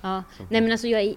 Ja, 0.00 0.22
nej 0.48 0.60
men 0.60 0.72
alltså 0.72 0.86
jag 0.86 1.00
är 1.02 1.14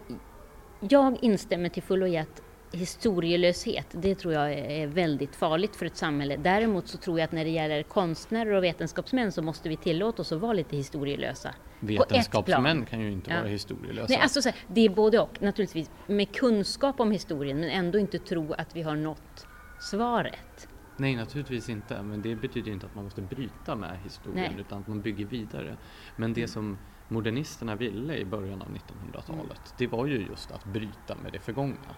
jag 0.90 1.18
instämmer 1.22 1.70
till 1.70 1.84
fullo 1.84 2.08
i 2.08 2.18
att 2.18 2.42
historielöshet, 2.74 3.88
det 3.92 4.16
tror 4.16 4.34
jag 4.34 4.54
är 4.54 4.88
väldigt 4.88 5.36
farligt 5.36 5.76
för 5.76 5.86
ett 5.86 5.98
samhälle. 5.98 6.38
Däremot 6.38 6.88
så 6.88 6.98
tror 6.98 7.20
jag 7.20 7.26
att 7.26 7.32
när 7.32 7.44
det 7.44 7.50
gäller 7.50 7.84
konstnärer 7.84 8.52
och 8.52 8.64
vetenskapsmän 8.64 9.32
så 9.32 9.42
måste 9.42 9.70
vi 9.70 9.78
tillåta 9.78 10.22
oss 10.22 10.32
att 10.32 10.42
vara 10.42 10.54
lite 10.54 10.76
historielösa. 10.76 11.56
Vetenskapsmän 11.80 12.86
kan 12.86 13.02
ju 13.02 13.12
inte 13.12 13.32
ja. 13.32 13.38
vara 13.38 13.48
historielösa. 13.48 14.08
Nej, 14.10 14.20
alltså, 14.22 14.42
så 14.42 14.50
det 14.68 14.82
är 14.82 14.90
både 14.90 15.20
och, 15.20 15.42
naturligtvis. 15.42 15.90
Med 16.08 16.36
kunskap 16.36 17.00
om 17.00 17.12
historien 17.12 17.60
men 17.60 17.70
ändå 17.70 18.00
inte 18.00 18.20
tro 18.20 18.54
att 18.54 18.76
vi 18.76 18.82
har 18.82 18.96
nått 18.96 19.48
svaret. 19.80 20.68
Nej, 21.02 21.16
naturligtvis 21.16 21.70
inte. 21.70 22.04
Men 22.04 22.22
det 22.22 22.36
betyder 22.36 22.72
inte 22.72 22.86
att 22.86 22.96
man 22.96 23.04
måste 23.04 23.22
bryta 23.22 23.76
med 23.76 23.98
historien 24.04 24.52
Nej. 24.52 24.62
utan 24.62 24.82
att 24.82 24.88
man 24.88 25.02
bygger 25.02 25.26
vidare. 25.26 25.78
Men 26.16 26.34
det 26.34 26.48
som 26.48 26.78
modernisterna 27.08 27.76
ville 27.76 28.18
i 28.18 28.26
början 28.26 28.62
av 28.62 28.68
1900-talet, 28.68 29.74
det 29.78 29.88
var 29.88 30.06
ju 30.06 30.26
just 30.26 30.52
att 30.52 30.66
bryta 30.66 31.16
med 31.24 31.34
det 31.34 31.40
förgångna. 31.40 31.96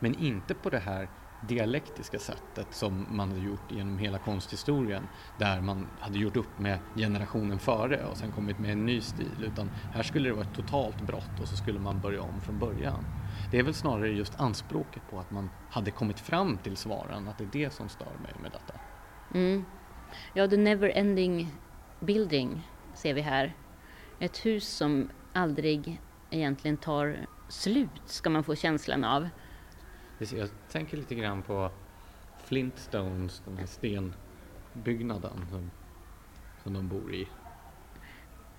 Men 0.00 0.14
inte 0.14 0.54
på 0.54 0.70
det 0.70 0.78
här 0.78 1.08
dialektiska 1.48 2.18
sättet 2.18 2.66
som 2.70 3.06
man 3.10 3.28
hade 3.28 3.40
gjort 3.40 3.72
genom 3.72 3.98
hela 3.98 4.18
konsthistorien 4.18 5.02
där 5.38 5.60
man 5.60 5.86
hade 6.00 6.18
gjort 6.18 6.36
upp 6.36 6.58
med 6.58 6.78
generationen 6.96 7.58
före 7.58 8.04
och 8.04 8.16
sen 8.16 8.32
kommit 8.32 8.58
med 8.58 8.72
en 8.72 8.86
ny 8.86 9.00
stil 9.00 9.44
utan 9.44 9.70
här 9.92 10.02
skulle 10.02 10.28
det 10.28 10.34
vara 10.34 10.44
ett 10.44 10.54
totalt 10.54 11.00
brott 11.00 11.40
och 11.40 11.48
så 11.48 11.56
skulle 11.56 11.78
man 11.78 12.00
börja 12.00 12.22
om 12.22 12.40
från 12.40 12.58
början. 12.58 13.04
Det 13.50 13.58
är 13.58 13.62
väl 13.62 13.74
snarare 13.74 14.08
just 14.08 14.40
anspråket 14.40 15.02
på 15.10 15.18
att 15.18 15.30
man 15.30 15.50
hade 15.70 15.90
kommit 15.90 16.20
fram 16.20 16.58
till 16.58 16.76
svaren, 16.76 17.28
att 17.28 17.38
det 17.38 17.44
är 17.44 17.48
det 17.52 17.70
som 17.70 17.88
stör 17.88 18.16
mig 18.22 18.32
med 18.42 18.52
detta. 18.52 18.80
Mm. 19.34 19.64
Ja, 20.34 20.48
the 20.48 20.56
never 20.56 20.88
ending 20.88 21.52
building 22.00 22.70
ser 22.94 23.14
vi 23.14 23.20
här 23.20 23.56
ett 24.18 24.46
hus 24.46 24.68
som 24.68 25.10
aldrig 25.32 26.00
egentligen 26.30 26.76
tar 26.76 27.26
slut, 27.48 28.02
ska 28.04 28.30
man 28.30 28.44
få 28.44 28.54
känslan 28.54 29.04
av. 29.04 29.28
Jag 30.18 30.48
tänker 30.70 30.96
lite 30.96 31.14
grann 31.14 31.42
på 31.42 31.70
Flintstones, 32.44 33.42
den 33.44 33.56
här 33.56 33.66
stenbyggnaden 33.66 35.46
som, 35.50 35.70
som 36.62 36.72
de 36.72 36.88
bor 36.88 37.14
i. 37.14 37.28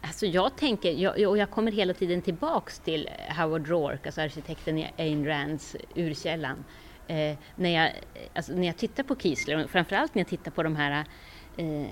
Alltså 0.02 0.26
jag 0.26 0.56
tänker, 0.56 0.92
jag, 0.92 1.30
och 1.30 1.38
jag 1.38 1.50
kommer 1.50 1.72
hela 1.72 1.94
tiden 1.94 2.22
tillbaks 2.22 2.80
till 2.80 3.10
eh, 3.30 3.36
Howard 3.36 3.68
Rourke, 3.68 4.06
alltså 4.06 4.22
arkitekten 4.22 4.78
i 4.78 4.92
Ayn 4.98 5.26
Rands 5.26 5.76
Urkällan. 5.96 6.66
Eh, 7.08 7.38
när, 7.56 7.70
jag, 7.70 7.92
alltså 8.34 8.54
när 8.54 8.68
jag 8.68 8.78
tittar 8.78 9.04
på 9.04 9.16
Kiesler, 9.16 9.68
framförallt 9.68 10.16
när 10.16 10.20
jag 10.20 10.28
tittar 10.28 10.52
på 10.52 10.64
de 10.64 10.76
här 10.76 11.06
eh, 11.58 11.88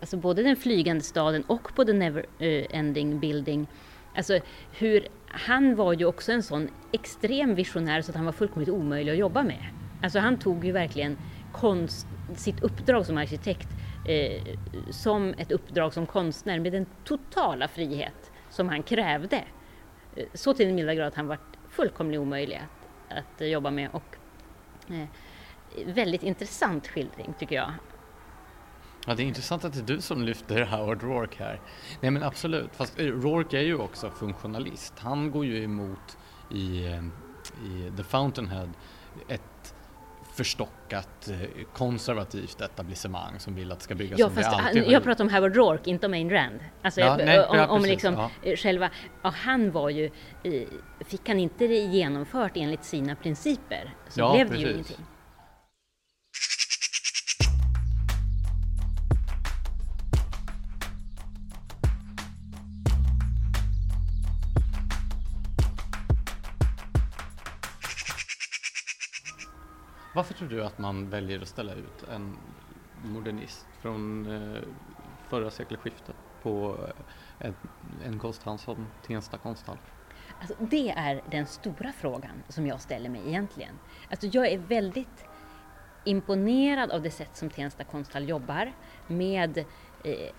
alltså 0.00 0.16
både 0.16 0.42
den 0.42 0.56
flygande 0.56 1.04
staden 1.04 1.42
och 1.42 1.74
på 1.74 1.84
the 1.84 1.92
never 1.92 2.26
eh, 2.38 2.64
ending 2.70 3.20
building. 3.20 3.66
Alltså 4.14 4.38
hur, 4.78 5.08
han 5.26 5.76
var 5.76 5.92
ju 5.92 6.04
också 6.04 6.32
en 6.32 6.42
sån 6.42 6.68
extrem 6.92 7.54
visionär 7.54 8.02
så 8.02 8.10
att 8.10 8.16
han 8.16 8.24
var 8.24 8.32
fullkomligt 8.32 8.68
omöjlig 8.68 9.12
att 9.12 9.18
jobba 9.18 9.42
med. 9.42 9.64
Alltså 10.02 10.18
han 10.18 10.38
tog 10.38 10.64
ju 10.64 10.72
verkligen 10.72 11.18
konst, 11.52 12.06
sitt 12.36 12.62
uppdrag 12.62 13.06
som 13.06 13.18
arkitekt 13.18 13.68
eh, 14.04 14.56
som 14.90 15.34
ett 15.38 15.52
uppdrag 15.52 15.94
som 15.94 16.06
konstnär 16.06 16.60
med 16.60 16.72
den 16.72 16.86
totala 17.04 17.68
frihet 17.68 18.32
som 18.50 18.68
han 18.68 18.82
krävde. 18.82 19.44
Eh, 20.16 20.26
så 20.34 20.54
till 20.54 20.66
den 20.66 20.74
milda 20.74 20.94
grad 20.94 21.08
att 21.08 21.14
han 21.14 21.26
var 21.26 21.38
fullkomligt 21.70 22.20
omöjlig 22.20 22.62
att, 23.08 23.18
att 23.40 23.48
jobba 23.48 23.70
med. 23.70 23.88
Och, 23.92 24.16
eh, 24.88 25.06
väldigt 25.86 26.22
intressant 26.22 26.88
skildring 26.88 27.34
tycker 27.38 27.56
jag. 27.56 27.72
Ja, 29.06 29.14
det 29.14 29.22
är 29.22 29.26
intressant 29.26 29.64
att 29.64 29.72
det 29.72 29.80
är 29.80 29.96
du 29.96 30.00
som 30.00 30.22
lyfter 30.22 30.64
Howard 30.64 31.02
Rourke 31.02 31.44
här. 31.44 31.60
Nej 32.00 32.10
men 32.10 32.22
absolut, 32.22 32.70
fast 32.76 32.98
eh, 32.98 33.04
Rourke 33.04 33.58
är 33.58 33.62
ju 33.62 33.78
också 33.78 34.10
funktionalist. 34.10 34.94
Han 34.98 35.30
går 35.30 35.44
ju 35.44 35.64
emot 35.64 36.18
i, 36.50 36.86
eh, 36.86 37.04
i 37.66 37.92
The 37.96 38.02
Fountainhead 38.02 38.68
ett 39.28 39.74
förstockat 40.32 41.28
eh, 41.28 41.64
konservativt 41.72 42.60
etablissemang 42.60 43.38
som 43.38 43.54
vill 43.54 43.72
att 43.72 43.78
det 43.78 43.84
ska 43.84 43.94
byggas 43.94 44.18
ja, 44.18 44.26
som 44.26 44.34
fast 44.34 44.50
det 44.50 44.56
alltid 44.56 44.82
han, 44.82 44.92
Jag 44.92 45.02
pratar 45.02 45.24
om 45.24 45.30
Howard 45.30 45.56
Rourke, 45.56 45.90
inte 45.90 46.06
om 46.06 46.12
Ayn 46.12 46.30
Rand. 46.30 46.60
Alltså, 46.82 47.00
ja, 47.00 47.06
jag, 47.06 47.26
nej, 47.26 47.44
om, 47.44 47.56
ja, 47.56 47.66
om 47.66 47.82
liksom 47.82 48.14
ja. 48.42 48.56
själva, 48.56 48.90
ja, 49.22 49.34
han 49.36 49.70
var 49.70 49.90
ju, 49.90 50.10
fick 51.00 51.28
han 51.28 51.38
inte 51.38 51.66
det 51.66 51.74
genomfört 51.74 52.52
enligt 52.54 52.84
sina 52.84 53.14
principer 53.14 53.94
så 54.08 54.32
blev 54.32 54.46
det 54.46 54.50
precis. 54.50 54.66
ju 54.66 54.72
ingenting. 54.72 55.06
Varför 70.22 70.34
tror 70.34 70.48
du 70.48 70.64
att 70.64 70.78
man 70.78 71.10
väljer 71.10 71.42
att 71.42 71.48
ställa 71.48 71.74
ut 71.74 72.04
en 72.12 72.36
modernist 73.04 73.66
från 73.80 74.26
eh, 74.26 74.62
förra 75.28 75.50
sekelskiftet 75.50 76.16
på 76.42 76.78
eh, 77.40 77.46
en, 77.46 77.54
en 78.04 78.18
konsthall 78.18 78.58
som 78.58 78.86
Tensta 79.06 79.38
konsthall? 79.38 79.78
Alltså, 80.40 80.54
det 80.58 80.90
är 80.90 81.22
den 81.30 81.46
stora 81.46 81.92
frågan 81.92 82.42
som 82.48 82.66
jag 82.66 82.80
ställer 82.80 83.08
mig 83.10 83.22
egentligen. 83.26 83.78
Alltså, 84.10 84.26
jag 84.26 84.48
är 84.48 84.58
väldigt 84.58 85.24
imponerad 86.04 86.90
av 86.90 87.02
det 87.02 87.10
sätt 87.10 87.36
som 87.36 87.50
Tensta 87.50 87.84
konsthall 87.84 88.28
jobbar 88.28 88.72
med 89.06 89.64
Eh, 90.04 90.30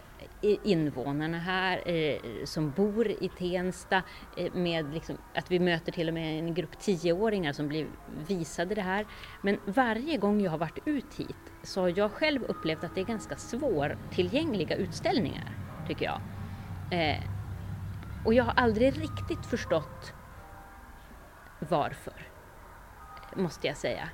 invånarna 0.64 1.40
här 1.40 1.90
eh, 1.90 2.46
som 2.46 2.72
bor 2.72 3.08
i 3.08 3.30
Tensta 3.38 4.04
eh, 4.38 4.54
med 4.54 4.94
liksom, 4.94 5.18
att 5.36 5.52
vi 5.52 5.60
möter 5.60 5.92
till 5.92 6.08
och 6.08 6.14
med 6.14 6.40
en 6.40 6.54
grupp 6.54 6.80
tioåringar 6.80 7.54
som 7.54 7.68
blir 7.68 7.88
visade 8.28 8.76
det 8.76 8.82
här. 8.82 9.06
Men 9.42 9.58
varje 9.66 10.18
gång 10.18 10.42
jag 10.42 10.52
har 10.52 10.58
varit 10.58 10.80
ut 10.86 11.14
hit 11.16 11.36
så 11.64 11.82
har 11.82 11.94
jag 11.96 12.12
själv 12.12 12.44
upplevt 12.44 12.84
att 12.84 12.96
det 12.96 13.02
är 13.02 13.06
ganska 13.06 13.36
svårtillgängliga 13.36 14.76
utställningar, 14.76 15.58
tycker 15.88 16.06
jag. 16.06 16.22
Eh, 16.92 17.24
och 18.26 18.34
jag 18.34 18.44
har 18.44 18.54
aldrig 18.54 19.02
riktigt 19.02 19.46
förstått 19.46 20.14
varför, 21.60 22.28
måste 23.36 23.68
jag 23.68 23.78
säga. 23.78 24.10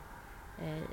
Eh, 0.61 0.83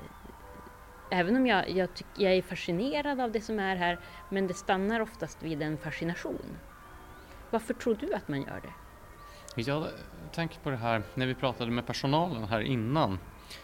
Även 1.09 1.35
om 1.35 1.47
jag, 1.47 1.69
jag, 1.69 1.93
tyck, 1.93 2.07
jag 2.17 2.33
är 2.33 2.41
fascinerad 2.41 3.19
av 3.19 3.31
det 3.31 3.41
som 3.41 3.59
är 3.59 3.75
här, 3.75 3.99
men 4.29 4.47
det 4.47 4.53
stannar 4.53 4.99
oftast 4.99 5.43
vid 5.43 5.61
en 5.61 5.77
fascination. 5.77 6.57
Varför 7.49 7.73
tror 7.73 7.95
du 7.95 8.13
att 8.13 8.27
man 8.27 8.41
gör 8.41 8.61
det? 8.63 8.73
Jag 9.61 9.87
tänker 10.31 10.59
på 10.59 10.69
det 10.69 10.77
här, 10.77 11.03
när 11.15 11.25
vi 11.25 11.35
pratade 11.35 11.71
med 11.71 11.85
personalen 11.85 12.43
här 12.43 12.59
innan 12.59 13.19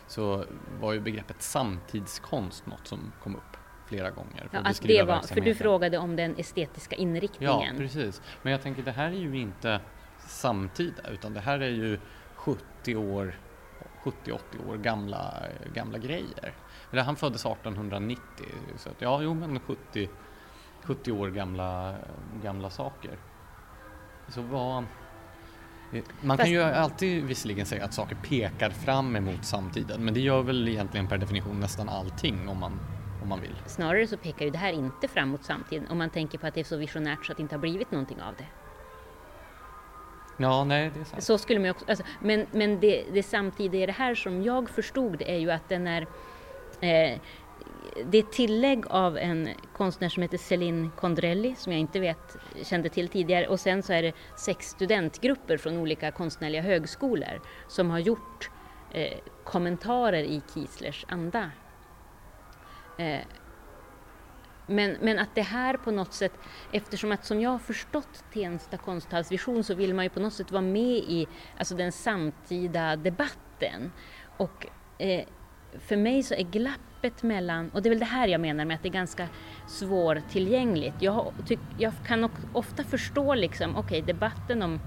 så 0.07 0.45
var 0.79 0.93
ju 0.93 0.99
begreppet 0.99 1.41
samtidskonst 1.41 2.65
något 2.65 2.87
som 2.87 3.11
kom 3.23 3.35
upp 3.35 3.57
flera 3.87 4.09
gånger. 4.11 4.47
För, 4.51 4.57
ja, 4.57 4.69
att 4.69 4.81
det 4.81 5.03
var, 5.03 5.21
för 5.21 5.41
du 5.41 5.55
frågade 5.55 5.97
om 5.97 6.15
den 6.15 6.35
estetiska 6.37 6.95
inriktningen. 6.95 7.61
Ja, 7.61 7.77
precis. 7.77 8.21
Men 8.41 8.51
jag 8.51 8.61
tänker 8.61 8.83
det 8.83 8.91
här 8.91 9.07
är 9.07 9.19
ju 9.19 9.37
inte 9.37 9.79
samtida 10.27 11.09
utan 11.11 11.33
det 11.33 11.39
här 11.39 11.59
är 11.59 11.69
ju 11.69 11.99
70 12.35 12.95
år 12.95 13.35
70-80 14.03 14.69
år 14.69 14.77
gamla, 14.77 15.33
gamla 15.73 15.97
grejer. 15.97 16.53
Eller 16.91 17.03
han 17.03 17.15
föddes 17.15 17.45
1890, 17.45 18.45
så 18.77 18.89
att, 18.89 19.01
ja, 19.01 19.21
jo 19.21 19.33
men 19.33 19.59
70, 19.59 20.09
70 20.83 21.11
år 21.11 21.29
gamla, 21.29 21.95
gamla 22.43 22.69
saker. 22.69 23.17
Så 24.27 24.41
vad... 24.41 24.83
Man 26.21 26.37
kan 26.37 26.51
ju 26.51 26.61
alltid 26.61 27.23
visserligen 27.23 27.65
säga 27.65 27.85
att 27.85 27.93
saker 27.93 28.15
pekar 28.15 28.69
fram 28.69 29.15
emot 29.15 29.45
samtiden, 29.45 30.05
men 30.05 30.13
det 30.13 30.19
gör 30.19 30.41
väl 30.41 30.67
egentligen 30.67 31.07
per 31.07 31.17
definition 31.17 31.59
nästan 31.59 31.89
allting 31.89 32.49
om 32.49 32.59
man, 32.59 32.79
om 33.21 33.29
man 33.29 33.41
vill. 33.41 33.55
Snarare 33.65 34.07
så 34.07 34.17
pekar 34.17 34.45
ju 34.45 34.51
det 34.51 34.57
här 34.57 34.71
inte 34.71 35.07
fram 35.07 35.29
mot 35.29 35.45
samtiden, 35.45 35.87
om 35.87 35.97
man 35.97 36.09
tänker 36.09 36.37
på 36.37 36.47
att 36.47 36.53
det 36.53 36.59
är 36.59 36.63
så 36.63 36.77
visionärt 36.77 37.25
så 37.25 37.31
att 37.31 37.37
det 37.37 37.41
inte 37.41 37.55
har 37.55 37.59
blivit 37.59 37.91
någonting 37.91 38.21
av 38.21 38.33
det. 38.37 38.45
Ja, 40.43 40.63
nej, 40.63 40.91
det 40.93 40.99
är 40.99 41.03
sant. 41.03 41.23
Så 41.23 41.37
skulle 41.37 41.59
man 41.59 41.69
också, 41.69 41.85
alltså, 41.87 42.03
men 42.19 42.45
men 42.51 42.79
det, 42.79 43.03
det 43.13 43.23
samtidiga 43.23 43.83
i 43.83 43.85
det 43.85 43.91
här 43.91 44.15
som 44.15 44.43
jag 44.43 44.69
förstod 44.69 45.21
är 45.21 45.37
ju 45.37 45.51
att 45.51 45.69
den 45.69 45.87
är 45.87 46.01
eh, 46.81 47.19
det 48.05 48.17
är 48.17 48.23
tillägg 48.23 48.87
av 48.87 49.17
en 49.17 49.49
konstnär 49.73 50.09
som 50.09 50.23
heter 50.23 50.37
Céline 50.37 50.91
Condrelli 50.97 51.55
som 51.57 51.71
jag 51.71 51.79
inte 51.79 51.99
vet, 51.99 52.37
kände 52.63 52.89
till 52.89 53.07
tidigare 53.07 53.47
och 53.47 53.59
sen 53.59 53.83
så 53.83 53.93
är 53.93 54.03
det 54.03 54.13
sex 54.37 54.69
studentgrupper 54.69 55.57
från 55.57 55.77
olika 55.77 56.11
konstnärliga 56.11 56.61
högskolor 56.61 57.41
som 57.67 57.89
har 57.89 57.99
gjort 57.99 58.49
eh, 58.91 59.17
kommentarer 59.43 60.23
i 60.23 60.41
Kieslers 60.53 61.05
anda. 61.09 61.51
Eh, 62.97 63.19
men, 64.67 64.97
men 65.01 65.19
att 65.19 65.35
det 65.35 65.41
här 65.41 65.77
på 65.77 65.91
något 65.91 66.13
sätt, 66.13 66.33
eftersom 66.71 67.11
att 67.11 67.25
som 67.25 67.41
jag 67.41 67.49
har 67.49 67.59
förstått 67.59 68.23
Tensta 68.33 68.77
konsthallsvision 68.77 69.63
så 69.63 69.73
vill 69.73 69.93
man 69.93 70.05
ju 70.05 70.09
på 70.09 70.19
något 70.19 70.33
sätt 70.33 70.51
vara 70.51 70.61
med 70.61 70.97
i 70.97 71.27
alltså 71.57 71.75
den 71.75 71.91
samtida 71.91 72.95
debatten. 72.95 73.91
Och 74.37 74.67
eh, 74.97 75.25
för 75.79 75.97
mig 75.97 76.23
så 76.23 76.33
är 76.33 76.43
glappet 76.43 77.23
mellan, 77.23 77.69
och 77.69 77.81
det 77.81 77.87
är 77.87 77.91
väl 77.91 77.99
det 77.99 78.05
här 78.05 78.27
jag 78.27 78.41
menar 78.41 78.65
med 78.65 78.75
att 78.75 78.83
det 78.83 78.89
är 78.89 78.93
ganska 78.93 79.27
svårtillgängligt. 79.67 80.95
Jag, 81.01 81.33
tyck, 81.45 81.59
jag 81.77 81.93
kan 82.05 82.29
ofta 82.53 82.83
förstå 82.83 83.33
liksom, 83.33 83.75
okej 83.75 84.01
okay, 84.01 84.13
debatten 84.13 84.61
om 84.61 84.79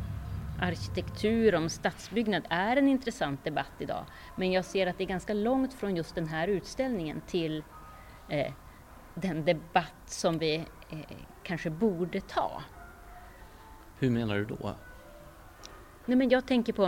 arkitektur, 0.60 1.54
om 1.54 1.68
stadsbyggnad 1.68 2.42
är 2.48 2.76
en 2.76 2.88
intressant 2.88 3.44
debatt 3.44 3.72
idag. 3.78 4.04
Men 4.36 4.52
jag 4.52 4.64
ser 4.64 4.86
att 4.86 4.98
det 4.98 5.04
är 5.04 5.08
ganska 5.08 5.34
långt 5.34 5.74
från 5.74 5.96
just 5.96 6.14
den 6.14 6.26
här 6.26 6.48
utställningen 6.48 7.20
till 7.26 7.64
eh, 8.28 8.52
den 9.16 9.44
debatt 9.44 10.02
som 10.06 10.38
vi 10.38 10.54
eh, 10.90 10.98
kanske 11.42 11.70
borde 11.70 12.20
ta. 12.20 12.62
Hur 13.98 14.10
menar 14.10 14.36
du 14.36 14.44
då? 14.44 14.74
Nej, 16.04 16.16
men 16.16 16.28
jag 16.28 16.46
tänker 16.46 16.72
på 16.72 16.84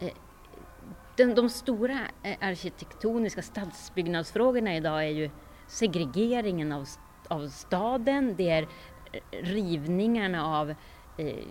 eh, 0.00 0.12
den, 1.16 1.34
de 1.34 1.48
stora 1.48 1.98
eh, 2.22 2.36
arkitektoniska 2.40 3.42
stadsbyggnadsfrågorna 3.42 4.76
idag 4.76 5.04
är 5.04 5.10
ju 5.10 5.30
segregeringen 5.66 6.72
av, 6.72 6.88
av 7.28 7.48
staden, 7.48 8.34
det 8.36 8.50
är 8.50 8.68
rivningarna 9.30 10.46
av 10.46 10.70
eh, 11.16 11.44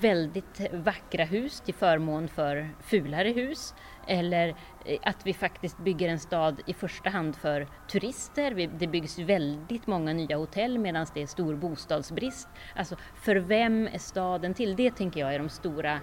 väldigt 0.00 0.60
vackra 0.72 1.24
hus 1.24 1.60
till 1.60 1.74
förmån 1.74 2.28
för 2.28 2.70
fulare 2.80 3.28
hus 3.28 3.74
eller 4.06 4.48
eh, 4.84 4.98
att 5.02 5.26
vi 5.26 5.34
faktiskt 5.34 5.78
bygger 5.78 6.08
en 6.08 6.18
stad 6.18 6.60
i 6.66 6.74
första 6.74 7.10
hand 7.10 7.36
för 7.36 7.66
turister. 7.88 8.68
Det 8.78 8.86
byggs 8.86 9.18
väldigt 9.18 9.86
många 9.86 10.12
nya 10.12 10.36
hotell 10.36 10.78
medan 10.78 11.06
det 11.14 11.22
är 11.22 11.26
stor 11.26 11.54
bostadsbrist. 11.54 12.48
Alltså 12.76 12.96
för 13.22 13.36
vem 13.36 13.86
är 13.86 13.98
staden 13.98 14.54
till? 14.54 14.76
Det 14.76 14.90
tänker 14.90 15.20
jag 15.20 15.34
är 15.34 15.38
de 15.38 15.48
stora... 15.48 16.00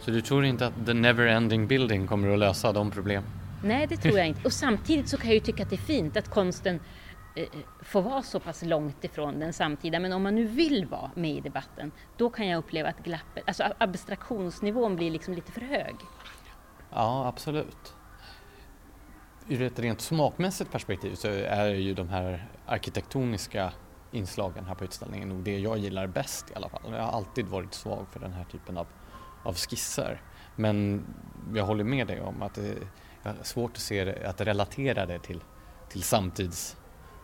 Så 0.00 0.10
du 0.10 0.20
tror 0.20 0.44
inte 0.44 0.66
att 0.66 0.86
the 0.86 0.94
never 0.94 1.26
ending 1.26 1.66
building 1.66 2.06
kommer 2.06 2.28
att 2.28 2.38
lösa 2.38 2.72
de 2.72 2.90
problemen? 2.90 3.30
Nej, 3.64 3.86
det 3.86 3.96
tror 3.96 4.18
jag 4.18 4.26
inte. 4.26 4.40
Och 4.44 4.52
samtidigt 4.52 5.08
så 5.08 5.16
kan 5.16 5.26
jag 5.26 5.34
ju 5.34 5.40
tycka 5.40 5.62
att 5.62 5.70
det 5.70 5.76
är 5.76 5.86
fint 5.86 6.16
att 6.16 6.30
konsten 6.30 6.80
få 7.36 7.84
får 7.84 8.02
vara 8.02 8.22
så 8.22 8.40
pass 8.40 8.62
långt 8.62 9.04
ifrån 9.04 9.40
den 9.40 9.52
samtida. 9.52 10.00
Men 10.00 10.12
om 10.12 10.22
man 10.22 10.34
nu 10.34 10.44
vill 10.44 10.86
vara 10.86 11.10
med 11.14 11.30
i 11.30 11.40
debatten, 11.40 11.92
då 12.16 12.30
kan 12.30 12.46
jag 12.46 12.58
uppleva 12.58 12.88
att 12.88 13.04
glappet, 13.04 13.44
alltså 13.46 13.64
abstraktionsnivån 13.78 14.96
blir 14.96 15.10
liksom 15.10 15.34
lite 15.34 15.52
för 15.52 15.60
hög. 15.60 15.94
Ja, 16.90 17.26
absolut. 17.26 17.94
Ur 19.48 19.62
ett 19.62 19.78
rent 19.78 20.00
smakmässigt 20.00 20.72
perspektiv 20.72 21.14
så 21.14 21.28
är 21.28 21.66
ju 21.66 21.94
de 21.94 22.08
här 22.08 22.48
arkitektoniska 22.66 23.72
inslagen 24.10 24.64
här 24.64 24.74
på 24.74 24.84
utställningen 24.84 25.28
nog 25.28 25.42
det 25.42 25.58
jag 25.58 25.78
gillar 25.78 26.06
bäst 26.06 26.50
i 26.50 26.54
alla 26.54 26.68
fall. 26.68 26.80
Jag 26.90 27.02
har 27.02 27.12
alltid 27.12 27.46
varit 27.46 27.74
svag 27.74 28.06
för 28.10 28.20
den 28.20 28.32
här 28.32 28.44
typen 28.44 28.76
av, 28.76 28.86
av 29.42 29.54
skisser. 29.54 30.22
Men 30.56 31.04
jag 31.54 31.64
håller 31.64 31.84
med 31.84 32.06
dig 32.06 32.20
om 32.20 32.42
att 32.42 32.54
det 32.54 32.74
är 33.22 33.34
svårt 33.42 33.70
att 33.70 33.78
se 33.82 34.04
det, 34.04 34.28
att 34.28 34.40
relatera 34.40 35.06
det 35.06 35.18
till, 35.18 35.40
till 35.88 36.02
samtids 36.02 36.76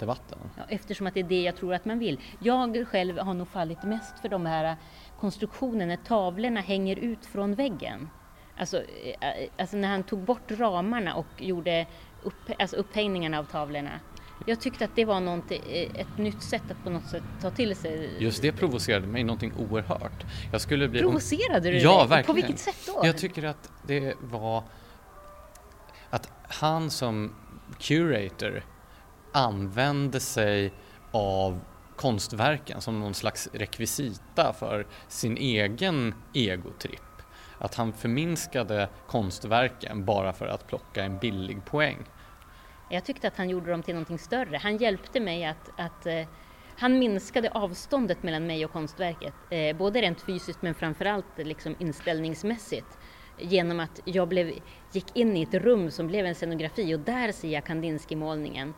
debatten. 0.02 0.38
Ja, 0.56 0.62
eftersom 0.68 1.06
att 1.06 1.14
det 1.14 1.20
är 1.20 1.24
det 1.24 1.42
jag 1.42 1.56
tror 1.56 1.74
att 1.74 1.84
man 1.84 1.98
vill. 1.98 2.20
Jag 2.38 2.86
själv 2.88 3.18
har 3.18 3.34
nog 3.34 3.48
fallit 3.48 3.82
mest 3.82 4.18
för 4.20 4.28
de 4.28 4.46
här 4.46 4.76
konstruktionerna 5.20 5.86
när 5.86 5.96
tavlorna 5.96 6.60
hänger 6.60 6.96
ut 6.96 7.26
från 7.26 7.54
väggen. 7.54 8.08
Alltså, 8.58 8.76
eh, 8.76 9.48
alltså 9.58 9.76
när 9.76 9.88
han 9.88 10.02
tog 10.02 10.20
bort 10.20 10.50
ramarna 10.50 11.14
och 11.14 11.26
gjorde 11.38 11.86
upp, 12.22 12.50
alltså 12.58 12.76
upphängningarna 12.76 13.38
av 13.38 13.44
tavlorna. 13.44 14.00
Jag 14.46 14.60
tyckte 14.60 14.84
att 14.84 14.96
det 14.96 15.04
var 15.04 15.20
eh, 15.20 16.00
ett 16.00 16.18
nytt 16.18 16.42
sätt 16.42 16.70
att 16.70 16.84
på 16.84 16.90
något 16.90 17.06
sätt 17.06 17.22
ta 17.40 17.50
till 17.50 17.76
sig. 17.76 18.10
Just 18.18 18.42
det 18.42 18.52
provocerade 18.52 19.06
mig 19.06 19.24
någonting 19.24 19.52
oerhört. 19.70 20.24
Jag 20.52 20.60
skulle 20.60 20.88
bli... 20.88 21.00
Provocerade 21.00 21.70
du 21.70 21.78
Ja, 21.78 21.98
dig? 21.98 22.08
verkligen. 22.08 22.26
På 22.26 22.32
vilket 22.32 22.58
sätt 22.58 22.86
då? 22.86 23.00
Jag 23.06 23.18
tycker 23.18 23.44
att 23.44 23.70
det 23.86 24.14
var 24.20 24.62
att 26.10 26.32
han 26.48 26.90
som 26.90 27.34
curator 27.78 28.62
använde 29.32 30.20
sig 30.20 30.72
av 31.10 31.60
konstverken 31.96 32.80
som 32.80 33.00
någon 33.00 33.14
slags 33.14 33.48
rekvisita 33.52 34.52
för 34.52 34.86
sin 35.08 35.36
egen 35.36 36.14
egotripp. 36.34 37.00
Att 37.58 37.74
han 37.74 37.92
förminskade 37.92 38.88
konstverken 39.06 40.04
bara 40.04 40.32
för 40.32 40.46
att 40.46 40.66
plocka 40.66 41.04
en 41.04 41.18
billig 41.18 41.64
poäng. 41.64 41.98
Jag 42.90 43.04
tyckte 43.04 43.28
att 43.28 43.36
han 43.36 43.50
gjorde 43.50 43.70
dem 43.70 43.82
till 43.82 43.94
någonting 43.94 44.18
större. 44.18 44.56
Han 44.56 44.76
hjälpte 44.76 45.20
mig 45.20 45.44
att, 45.44 45.70
att 45.76 46.06
eh, 46.06 46.26
han 46.76 46.98
minskade 46.98 47.50
avståndet 47.50 48.22
mellan 48.22 48.46
mig 48.46 48.64
och 48.64 48.72
konstverket, 48.72 49.34
eh, 49.50 49.76
både 49.76 50.00
rent 50.00 50.20
fysiskt 50.20 50.62
men 50.62 50.74
framförallt 50.74 51.38
liksom 51.38 51.76
inställningsmässigt 51.78 52.98
genom 53.38 53.80
att 53.80 54.00
jag 54.04 54.28
blev, 54.28 54.52
gick 54.92 55.16
in 55.16 55.36
i 55.36 55.42
ett 55.42 55.54
rum 55.54 55.90
som 55.90 56.06
blev 56.06 56.26
en 56.26 56.34
scenografi 56.34 56.94
och 56.94 57.00
där 57.00 57.32
ser 57.32 57.48
jag 57.48 57.64
Kandinsky-målningen 57.64 58.74